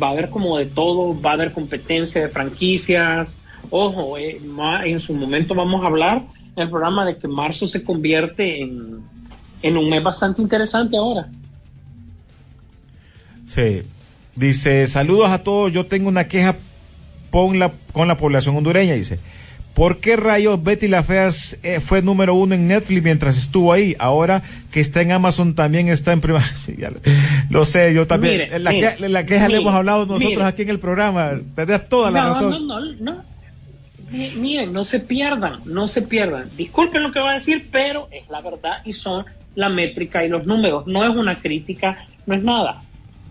[0.00, 3.34] Va a haber como de todo, va a haber competencia de franquicias.
[3.70, 4.40] Ojo, eh,
[4.84, 6.22] en su momento vamos a hablar
[6.54, 9.00] en el programa de que marzo se convierte en,
[9.62, 11.28] en un mes bastante interesante ahora.
[13.46, 13.82] Sí.
[14.36, 16.54] Dice, saludos a todos, yo tengo una queja
[17.30, 19.18] con la, con la población hondureña, dice.
[19.74, 21.28] ¿Por qué rayos Betty la Fea
[21.62, 23.94] eh, fue número uno en Netflix mientras estuvo ahí?
[23.98, 26.42] Ahora que está en Amazon también está en prima.
[27.50, 28.34] Lo, sé, yo también.
[28.38, 31.32] Mire, la, mire, que- la queja le hemos hablado nosotros aquí en el programa.
[31.54, 32.50] Tendrás toda la no, razón.
[32.66, 33.24] No, no, no.
[34.10, 36.48] Mi- Miren, no se pierdan, no se pierdan.
[36.56, 39.26] Disculpen lo que voy a decir, pero es la verdad y son
[39.56, 40.86] la métrica y los números.
[40.86, 42.82] No es una crítica, no es nada.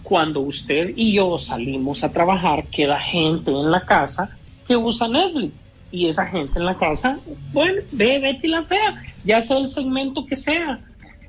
[0.05, 4.29] Cuando usted y yo salimos a trabajar, queda gente en la casa
[4.67, 5.51] que usa Netflix.
[5.91, 7.17] Y esa gente en la casa,
[7.53, 10.79] bueno, ve Betty la Fea, ya sea el segmento que sea.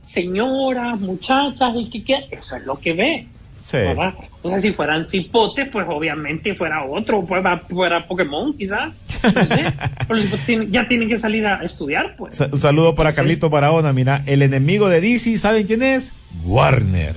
[0.05, 3.27] Señoras, muchachas, el que quiera, eso es lo que ve.
[3.64, 3.79] Sí.
[3.79, 4.14] ¿verdad?
[4.43, 8.97] O sea, si fueran cipotes, pues obviamente fuera otro, pues fuera Pokémon quizás.
[9.24, 9.64] No sé.
[10.47, 12.37] Pero ya tienen que salir a estudiar, pues.
[12.37, 13.93] Sa- Un saludo para Carlito Barahona.
[13.93, 16.12] Mira, el enemigo de DC, ¿saben quién es?
[16.45, 17.16] Warner.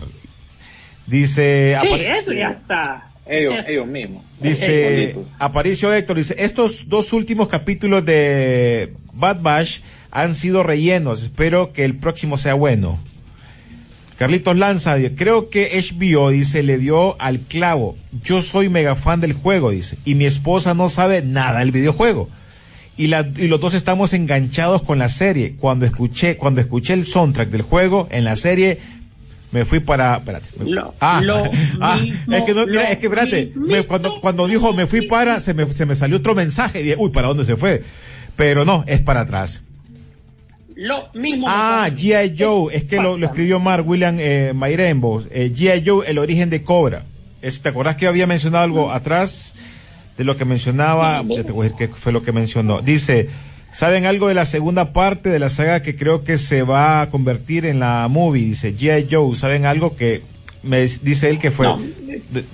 [1.09, 1.77] Dice.
[1.81, 3.05] Sí, eso ya está.
[3.25, 4.23] Ellos, ellos mismos.
[4.41, 5.15] Dice.
[5.37, 9.79] Aparicio Héctor, dice, estos dos últimos capítulos de Bad Bash
[10.11, 12.99] han sido rellenos, espero que el próximo sea bueno.
[14.17, 17.95] Carlitos Lanza, dice, creo que HBO, dice, le dio al clavo.
[18.21, 22.27] Yo soy mega fan del juego, dice, y mi esposa no sabe nada del videojuego.
[22.97, 25.55] Y, la, y los dos estamos enganchados con la serie.
[25.57, 28.79] Cuando escuché, cuando escuché el soundtrack del juego en la serie,
[29.51, 30.47] me fui para, espérate.
[30.59, 31.43] me- Lo- ah, lo
[31.81, 35.01] ah, mismo, es que no, mira, es que espérate, me- cuando, cuando dijo me fui
[35.07, 37.83] para, se me, se me salió otro mensaje y dije, uy, ¿para dónde se fue?
[38.35, 39.63] Pero no, es para atrás.
[40.75, 41.45] Lo mismo.
[41.49, 41.89] Ah.
[41.91, 42.35] G.I.
[42.37, 45.21] Joe, es que lo, lo escribió Mark William eh, Mairembo.
[45.29, 45.83] Eh, G.I.
[45.85, 47.03] Joe, el origen de Cobra.
[47.41, 49.53] Es- ¿Te acordás que yo había mencionado algo atrás
[50.17, 51.21] de lo que mencionaba?
[51.27, 52.81] Ya te voy a decir qué fue lo que mencionó.
[52.81, 53.27] Dice,
[53.71, 57.09] ¿saben algo de la segunda parte de la saga que creo que se va a
[57.09, 58.45] convertir en la movie?
[58.45, 59.07] Dice G.I.
[59.09, 60.23] Joe, ¿saben algo que
[60.63, 61.67] me dice él que fue?
[61.67, 61.79] No.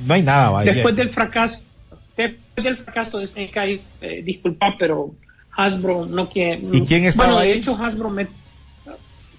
[0.06, 0.72] No hay nada, vaya.
[0.74, 1.62] Después del fracaso,
[2.16, 5.14] después del fracaso de Snake Eyes, eh, disculpa, pero
[5.58, 6.62] Hasbro no quiere.
[6.72, 7.50] ¿Y quién estaba bueno, ahí?
[7.50, 8.28] de hecho, Hasbro me.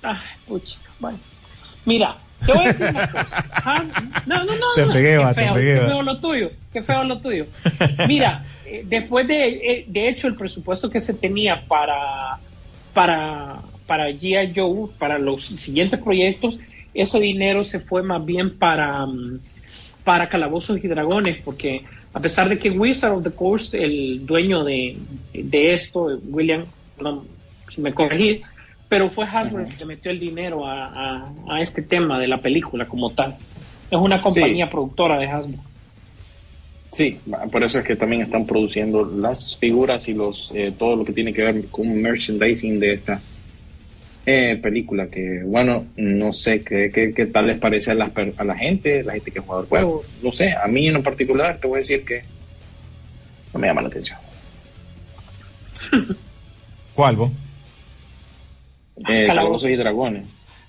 [0.03, 1.18] Ah, puchica, bueno.
[1.85, 3.45] Mira, te voy a decir una cosa.
[3.64, 4.66] Has- No, no, no.
[4.74, 7.20] Te no, fregué, qué va, te feo, fregué, Qué feo lo tuyo, qué feo lo
[7.20, 7.47] tuyo.
[8.09, 8.45] Mira,
[8.85, 9.49] después de.
[9.49, 12.39] eh, de hecho, el presupuesto que se tenía para.
[12.93, 14.53] para para G.I.
[14.53, 16.59] Joe, para los siguientes proyectos,
[16.93, 19.39] ese dinero se fue más bien para, mm,
[20.03, 24.64] para Calabozos y Dragones, porque a pesar de que Wizard of the Coast, el dueño
[24.64, 24.97] de,
[25.33, 26.64] de esto, William,
[27.01, 27.25] no,
[27.73, 28.41] si me corregís,
[28.89, 32.87] pero fue Hasbro que metió el dinero a, a- a este tema de la película
[32.87, 33.37] como tal.
[33.89, 35.59] Es una compañía productora de Hasbro.
[36.97, 37.18] Sí,
[37.53, 41.12] por eso es que también están produciendo las figuras y los eh, todo lo que
[41.12, 43.20] tiene que ver con merchandising de esta
[44.24, 45.09] eh, película.
[45.09, 48.57] Que bueno, no sé qué, qué, qué tal les parece a la, per- a la
[48.57, 50.05] gente, la gente que juega el juego.
[50.22, 52.22] No sé, a mí en lo particular te voy a decir que
[53.53, 54.18] no me llama la atención.
[56.94, 57.30] ¿Cuál, vos?
[59.07, 59.24] Eh.
[59.26, 60.24] Calabozos y Dragones.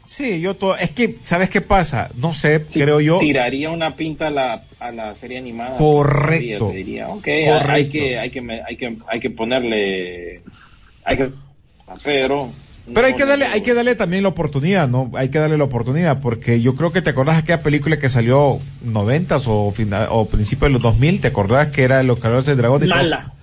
[0.07, 2.09] Sí, yo todo, es que, ¿sabes qué pasa?
[2.15, 3.19] No sé, Sí, creo yo.
[3.19, 5.77] Tiraría una pinta a la, a la serie animada.
[5.77, 6.69] Correcto.
[6.71, 10.41] Te diría, ok, hay que, hay, que, hay, que, hay que ponerle.
[11.03, 11.29] Hay que.
[12.03, 12.49] Pero.
[12.93, 15.11] Pero hay que darle, le- hay que darle también la oportunidad, ¿no?
[15.15, 18.07] Hay que darle la oportunidad, porque yo creo que te acordás de aquella película que
[18.07, 22.45] salió noventas o final, o principios de los 2000, ¿te acordás que era Los Calores
[22.45, 22.87] del Dragón?
[22.87, 23.33] Mala,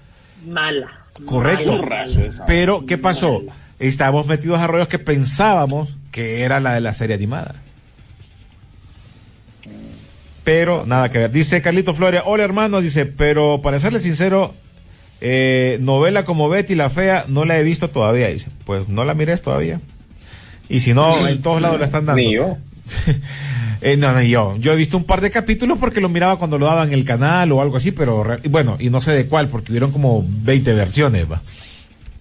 [0.46, 1.04] mala.
[1.26, 1.76] Correcto.
[1.82, 2.44] mala, mala.
[2.46, 3.40] Pero, ¿qué pasó?
[3.40, 3.52] Mala.
[3.80, 7.56] Estábamos metidos a rollos que pensábamos que era la de la serie animada.
[10.44, 11.32] Pero nada que ver.
[11.32, 14.54] Dice Carlito Flores, hola hermano, dice, pero para serle sincero,
[15.20, 18.28] eh, novela como Betty la Fea no la he visto todavía.
[18.28, 19.80] Dice, pues no la mires todavía.
[20.68, 22.22] Y si no, en todos lados la están dando.
[22.22, 22.58] Ni yo.
[23.80, 24.56] Eh, no, no, yo.
[24.56, 27.04] Yo he visto un par de capítulos porque lo miraba cuando lo daban en el
[27.04, 30.24] canal o algo así, pero y bueno, y no sé de cuál, porque hubieron como
[30.26, 31.42] 20 versiones, va.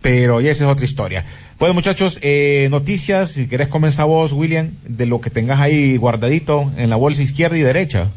[0.02, 1.24] Pero ya esa es otra historia.
[1.64, 6.70] Bueno, muchachos, eh, noticias, si querés comenzar vos, William, de lo que tengas ahí guardadito
[6.76, 8.10] en la bolsa izquierda y derecha.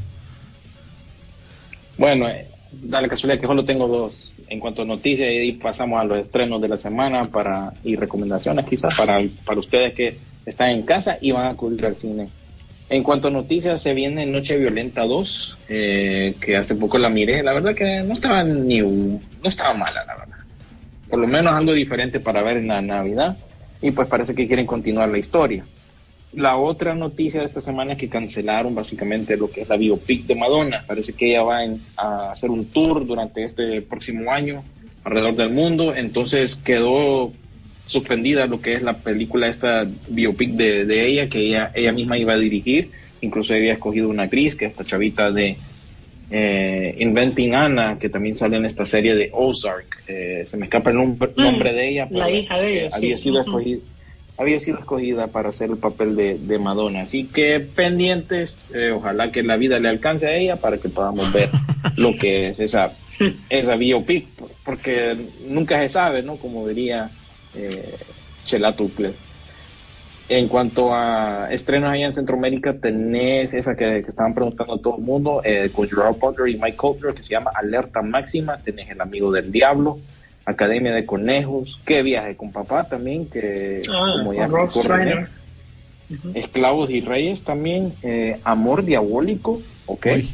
[1.96, 4.34] Bueno, eh, da la casualidad que solo tengo dos.
[4.48, 8.66] En cuanto a noticias, y pasamos a los estrenos de la semana para y recomendaciones
[8.66, 12.28] quizás para, para ustedes que están en casa y van a acudir al cine.
[12.88, 17.44] En cuanto a noticias, se viene Noche Violenta 2, eh, que hace poco la miré.
[17.44, 20.35] La verdad que no estaba ni no estaba mala, la verdad.
[21.08, 23.36] Por lo menos algo diferente para ver en la Navidad.
[23.82, 25.64] Y pues parece que quieren continuar la historia.
[26.32, 30.24] La otra noticia de esta semana es que cancelaron básicamente lo que es la biopic
[30.26, 30.84] de Madonna.
[30.86, 31.60] Parece que ella va
[31.96, 34.62] a hacer un tour durante este próximo año
[35.04, 35.94] alrededor del mundo.
[35.94, 37.32] Entonces quedó
[37.86, 42.18] suspendida lo que es la película, esta biopic de, de ella, que ella, ella misma
[42.18, 42.90] iba a dirigir.
[43.20, 45.56] Incluso había escogido una actriz, que es esta chavita de
[46.30, 50.02] eh, Inventing Anna, que también sale en esta serie de Ozark.
[50.08, 52.90] Eh, se me escapa el nombre, nombre de ella, pero La hija de ella, eh,
[52.92, 53.22] había, sí.
[53.24, 53.80] sido escogida,
[54.38, 57.02] había sido escogida para hacer el papel de, de Madonna.
[57.02, 61.32] Así que pendientes, eh, ojalá que la vida le alcance a ella para que podamos
[61.32, 61.48] ver
[61.96, 62.92] lo que es esa,
[63.50, 65.16] esa biopic, por- porque
[65.48, 66.36] nunca se sabe, ¿no?
[66.36, 67.08] Como diría
[67.56, 67.94] eh,
[68.44, 69.12] Chela Tucle.
[70.28, 74.96] En cuanto a estrenos allá en Centroamérica, tenés esa que, que estaban preguntando a todo
[74.96, 78.58] el mundo, eh, con Gerard Butler y Mike Coulter, que se llama Alerta Máxima.
[78.58, 80.00] Tenés El Amigo del Diablo,
[80.44, 85.28] Academia de Conejos, Qué Viaje con Papá también, que Ah, como ya recorren, Reiner.
[86.34, 90.06] Esclavos y Reyes también, eh, Amor Diabólico, ok.
[90.14, 90.28] Uy.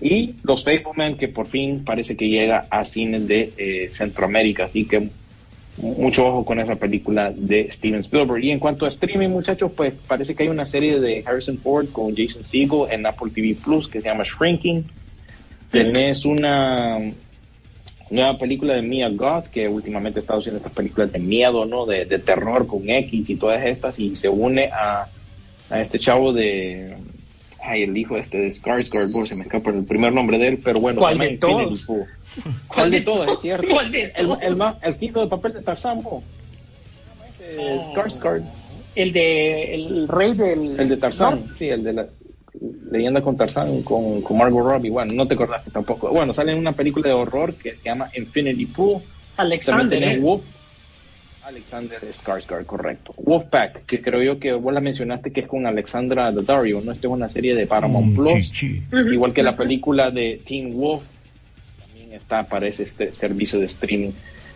[0.00, 4.64] Y Los Fableman, que por fin parece que llega a cines de eh, Centroamérica.
[4.64, 5.10] Así que
[5.78, 8.44] mucho ojo con esa película de Steven Spielberg.
[8.44, 11.88] Y en cuanto a streaming, muchachos, pues parece que hay una serie de Harrison Ford
[11.90, 14.84] con Jason Segel en Apple TV Plus que se llama Shrinking.
[15.70, 16.98] Tenés una
[18.10, 21.86] nueva película de Mia Goth, que últimamente ha estado haciendo estas películas de miedo, ¿no?
[21.86, 25.06] De, de terror con X y todas estas, y se une a,
[25.70, 26.94] a este chavo de.
[27.64, 30.58] Ay, el hijo este de Skarsgård, oh, se me escapa el primer nombre de él,
[30.62, 31.86] pero bueno, ¿Cuál de todos?
[32.66, 33.28] ¿Cuál de todos?
[33.34, 33.68] Es cierto.
[33.70, 34.38] ¿Cuál de El, todos?
[34.42, 36.22] el, el quinto de papel de Tarzán, po.
[37.40, 37.82] Eh, Ah.
[37.92, 38.42] Skarsgård,
[38.94, 42.06] El de el rey del el de Tarzán, sí, el de la
[42.90, 46.08] leyenda con Tarzán, con, con Margot Robbie, bueno, no te acordaste tampoco.
[46.10, 49.00] Bueno, sale en una película de horror que se llama Infinity Pool.
[49.36, 49.88] Alexander.
[50.00, 50.40] También tenés.
[51.44, 53.14] Alexander Skarsgård, correcto.
[53.18, 56.92] Wolfpack, que creo yo que vos la mencionaste que es con Alexandra Daddario, ¿no?
[56.92, 58.32] Esta es una serie de Paramount Mm, Plus.
[58.50, 58.82] chichi.
[59.12, 61.02] Igual que la película de Teen Wolf,
[61.80, 64.10] también está para ese este servicio de streaming.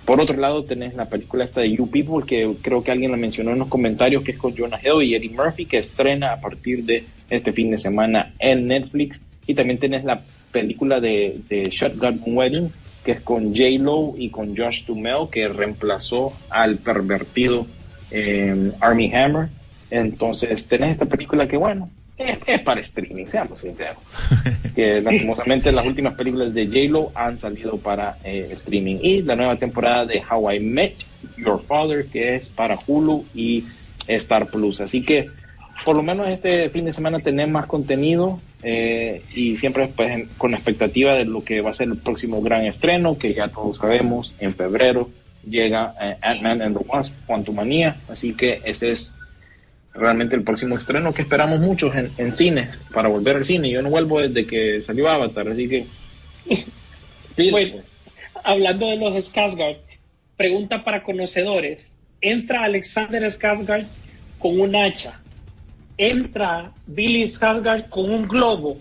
[0.05, 3.17] Por otro lado, tenés la película esta de You People, que creo que alguien la
[3.17, 6.41] mencionó en los comentarios, que es con Jonah Hill y Eddie Murphy, que estrena a
[6.41, 9.21] partir de este fin de semana en Netflix.
[9.49, 10.21] Y también tenés la
[10.53, 12.71] película de, de Shotgun Wedding,
[13.07, 17.65] que es con J-Lo y con Josh Duhamel, que reemplazó al pervertido
[18.11, 19.49] eh, Army Hammer.
[19.93, 21.89] Entonces, tenés esta película que, bueno,
[22.19, 23.99] es, es para streaming, seamos sinceros.
[24.75, 28.97] que lastimosamente las últimas películas de J-Lo han salido para eh, streaming.
[29.01, 30.95] Y la nueva temporada de How I Met
[31.37, 33.63] Your Father, que es para Hulu y
[34.09, 34.81] Star Plus.
[34.81, 35.31] Así que,
[35.87, 40.53] por lo menos este fin de semana tenemos más contenido eh, y siempre pues, con
[40.53, 44.35] expectativa de lo que va a ser el próximo gran estreno, que ya todos sabemos,
[44.41, 45.09] en febrero
[45.49, 47.95] llega eh, Ant-Man and the Wasp, Quantumania.
[48.09, 49.17] Así que ese es
[49.95, 53.71] realmente el próximo estreno que esperamos muchos en, en cines, para volver al cine.
[53.71, 55.87] Yo no vuelvo desde que salió Avatar, así que...
[57.51, 57.77] Bueno,
[58.43, 59.77] hablando de los Skarsgård,
[60.37, 61.93] pregunta para conocedores.
[62.21, 63.87] Entra Alexander Skarsgård
[64.41, 65.21] con un hacha.
[65.99, 68.79] Entra Billy Skarsgård con un globo.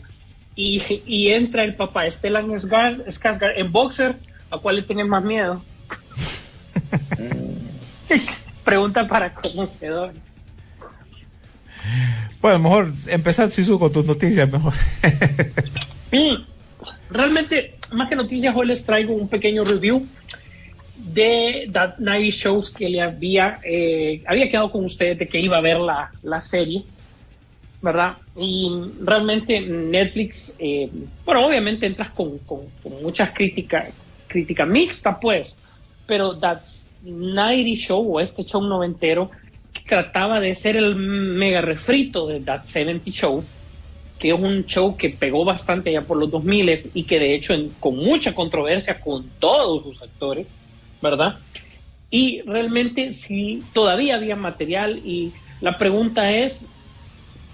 [0.56, 4.16] Y, y entra el papá Stellan Skarsgård, en boxer.
[4.50, 5.62] ¿A cuál le tienen más miedo?
[8.64, 10.18] pregunta para conocedores.
[12.42, 14.74] Bueno, mejor empezar, Sisu, con tus noticias, mejor.
[17.10, 20.06] Realmente, más que noticias, hoy les traigo un pequeño review
[20.98, 25.58] de That Night Shows que le había, eh, había quedado con ustedes de que iba
[25.58, 26.84] a ver la, la serie,
[27.86, 28.18] ¿verdad?
[28.36, 28.68] Y
[29.00, 30.90] realmente Netflix, eh,
[31.24, 33.94] bueno, obviamente entras con, con, con muchas críticas,
[34.28, 35.60] crítica mixta, pues,
[36.06, 36.64] pero That
[37.02, 39.30] Night Show o este show noventero
[39.88, 43.52] trataba de ser el mega refrito de That 70 Show,
[44.18, 47.54] que es un show que pegó bastante ya por los 2000 y que de hecho
[47.54, 50.56] en- con mucha controversia con todos sus actores,
[51.02, 51.42] ¿verdad?
[52.10, 56.75] Y realmente sí, todavía había material y la pregunta es,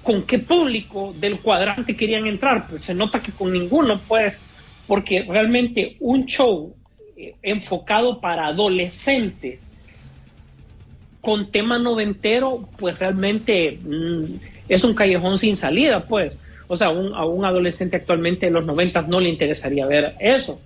[0.03, 2.67] ¿con qué público del cuadrante querían entrar?
[2.67, 4.39] Pues se nota que con ninguno, pues,
[4.87, 6.75] porque realmente un show
[7.17, 9.59] eh, enfocado para adolescentes
[11.21, 14.23] con tema noventero, pues realmente mm,
[14.67, 16.37] es un callejón sin salida, pues.
[16.67, 20.59] O sea, un- a un adolescente actualmente de los noventas no le interesaría ver eso.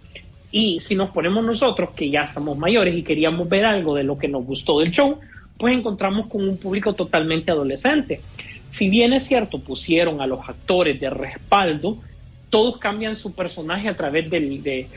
[0.52, 4.18] Y si nos ponemos nosotros, que ya estamos mayores y queríamos ver algo de lo
[4.18, 5.20] que nos gustó del show,
[5.58, 8.22] pues encontramos con un público totalmente adolescente.
[8.76, 11.98] Si bien es cierto, pusieron a los actores de respaldo,
[12.50, 14.88] todos cambian su personaje a través del, de,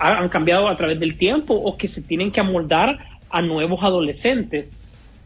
[0.00, 2.98] han cambiado a través del tiempo o que se tienen que amoldar
[3.30, 4.68] a nuevos adolescentes.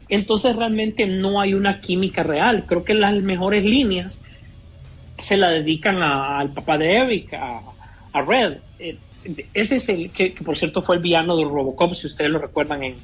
[0.09, 2.65] Entonces realmente no hay una química real.
[2.67, 4.21] Creo que las mejores líneas
[5.17, 7.61] se la dedican a- al papá de Eric, a,
[8.21, 8.57] Red.
[8.77, 8.97] Eh,
[9.55, 12.83] ese es el que, por cierto fue el villano de Robocop, si ustedes lo recuerdan
[12.83, 12.95] en,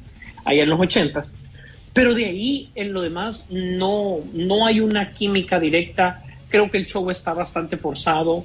[0.46, 1.34] allá en los ochentas.
[1.94, 6.24] Pero de ahí, en lo demás, no, no hay una química directa.
[6.50, 8.44] Creo que el show está bastante forzado.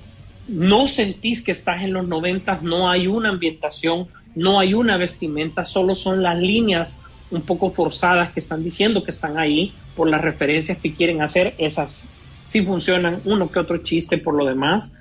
[0.48, 5.66] no sentís que estás en los noventas, no hay una ambientación, no hay una vestimenta,
[5.66, 6.96] solo son las líneas
[7.30, 11.54] un poco forzadas que están diciendo que están ahí por las referencias que quieren hacer,
[11.58, 12.08] esas
[12.48, 14.92] sí funcionan, uno que otro chiste por lo demás.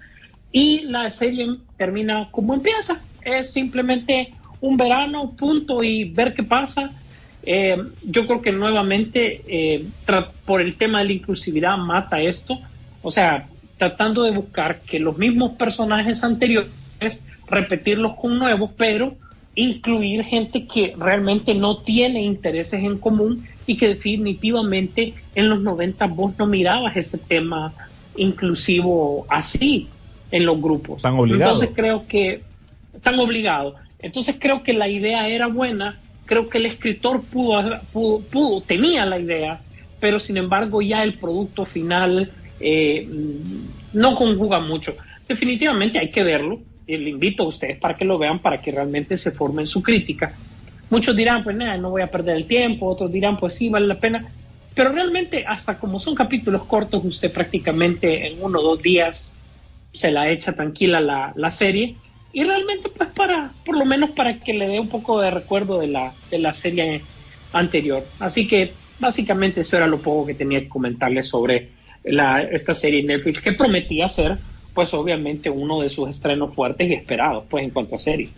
[0.51, 6.91] Y la serie termina como empieza, es simplemente un verano, punto, y ver qué pasa.
[7.49, 9.85] Eh, yo creo que nuevamente, eh,
[10.45, 12.59] por el tema de la inclusividad, mata esto.
[13.01, 16.69] O sea, tratando de buscar que los mismos personajes anteriores,
[17.49, 19.15] repetirlos con nuevos, pero
[19.55, 26.05] incluir gente que realmente no tiene intereses en común y que definitivamente en los 90
[26.07, 27.73] vos no mirabas ese tema
[28.17, 29.87] inclusivo así
[30.31, 31.01] en los grupos.
[31.01, 31.53] Tan obligado.
[31.53, 32.43] Entonces creo que
[33.01, 33.75] tan obligado.
[33.99, 39.17] Entonces creo que la idea era buena, creo que el escritor pudo, pudo, tenía la
[39.17, 39.59] idea,
[39.99, 43.07] pero sin embargo ya el producto final eh,
[43.93, 44.95] no conjuga mucho.
[45.27, 49.17] Definitivamente hay que verlo, le invito a ustedes para que lo vean, para que realmente
[49.17, 50.35] se formen su crítica.
[50.89, 53.87] Muchos dirán, pues nada, no voy a perder el tiempo, otros dirán, pues sí, vale
[53.87, 54.25] la pena.
[54.73, 59.33] Pero realmente, hasta como son capítulos cortos, usted prácticamente en uno o dos días
[59.93, 61.95] se la echa tranquila la, la serie.
[62.37, 65.79] Y realmente, pues para, por lo menos para que le dé un poco de recuerdo
[65.79, 67.01] de la, de la serie
[67.51, 68.05] anterior.
[68.19, 71.69] Así que básicamente eso era lo poco que tenía que comentarles sobre
[72.03, 74.37] la, esta serie Netflix, que prometía ser
[74.75, 78.29] pues obviamente uno de sus estrenos fuertes y esperados, pues en cuanto a serie.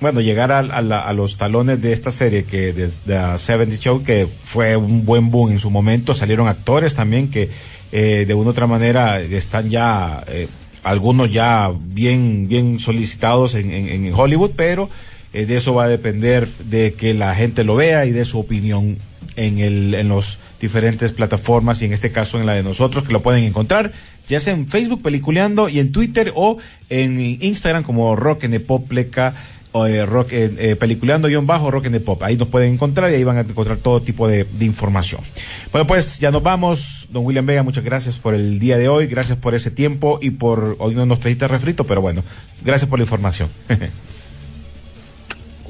[0.00, 4.76] Bueno, llegar a, los talones de esta serie que de, de Seventy Show, que fue
[4.76, 7.50] un buen boom en su momento, salieron actores también que
[7.90, 10.46] eh, de una u otra manera están ya, eh,
[10.82, 14.88] algunos ya bien, bien solicitados en, en, en Hollywood, pero
[15.32, 18.38] eh, de eso va a depender de que la gente lo vea y de su
[18.38, 18.98] opinión
[19.36, 23.12] en, el, en los diferentes plataformas y en este caso en la de nosotros que
[23.12, 23.92] lo pueden encontrar
[24.28, 26.58] ya sea en Facebook Peliculeando y en Twitter o
[26.88, 31.86] en Instagram como Rock en Pop Pleca o eh, rock eh, peliculeando guion bajo rock
[31.86, 32.22] en pop.
[32.22, 35.20] Ahí nos pueden encontrar y ahí van a encontrar todo tipo de, información.
[35.72, 37.08] Bueno pues ya nos vamos.
[37.10, 39.06] Don William Vega muchas gracias por el día de hoy.
[39.06, 42.22] Gracias por ese tiempo y por hoy no nos trajiste refrito pero bueno
[42.64, 43.48] gracias por la información.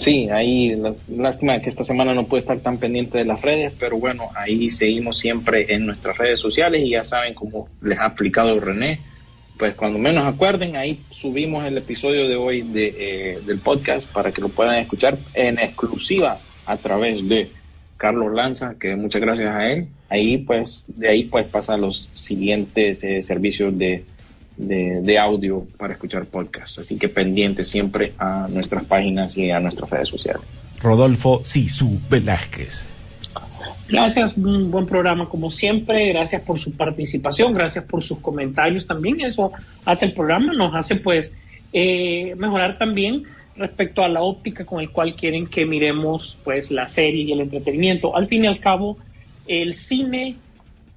[0.01, 3.99] Sí, ahí lástima que esta semana no puede estar tan pendiente de las redes, pero
[3.99, 8.59] bueno, ahí seguimos siempre en nuestras redes sociales y ya saben cómo les ha explicado
[8.59, 9.01] René.
[9.61, 14.33] Pues cuando menos acuerden, ahí subimos el episodio de hoy de, eh, del podcast para
[14.33, 17.51] que lo puedan escuchar en exclusiva a través de
[17.99, 19.87] Carlos Lanza, que muchas gracias a él.
[20.09, 24.03] Ahí pues, de ahí pues pasan los siguientes eh, servicios de
[24.57, 26.79] de, audio para escuchar podcasts.
[26.79, 30.43] Así que pendiente siempre a nuestras páginas y a nuestras redes sociales.
[30.81, 32.90] Rodolfo Sisu Velázquez.
[33.91, 36.09] Gracias, un buen programa como siempre.
[36.11, 39.21] Gracias por su participación, gracias por sus comentarios también.
[39.21, 39.51] Eso
[39.85, 41.33] hace el programa, nos hace pues
[41.73, 43.25] eh, mejorar también
[43.57, 47.41] respecto a la óptica con el cual quieren que miremos pues la serie y el
[47.41, 48.17] entretenimiento.
[48.17, 48.97] Al fin y al cabo,
[49.47, 50.37] el cine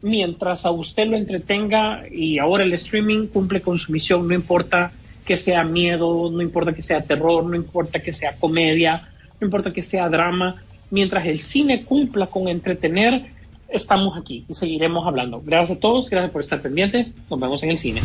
[0.04, 4.92] mientras a usted lo entretenga y ahora el streaming cumple con su misión, no importa
[5.26, 9.72] que sea miedo, no importa que sea terror, no importa que sea comedia, no importa
[9.72, 10.62] que sea drama,
[10.94, 13.26] mientras el cine cumpla con entretener,
[13.68, 15.42] estamos aquí y seguiremos hablando.
[15.44, 18.02] Gracias a todos, gracias por estar pendientes, nos vemos en el cine.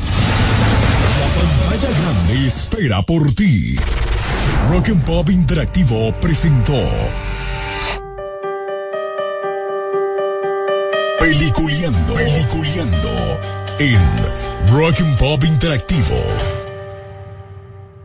[1.20, 3.76] La pantalla grande espera por ti.
[4.70, 6.80] Rock and Pop Interactivo presentó
[11.20, 13.11] Peliculeando, Peliculeando
[13.78, 13.99] en
[14.72, 16.16] Rock and Pop Interactivo.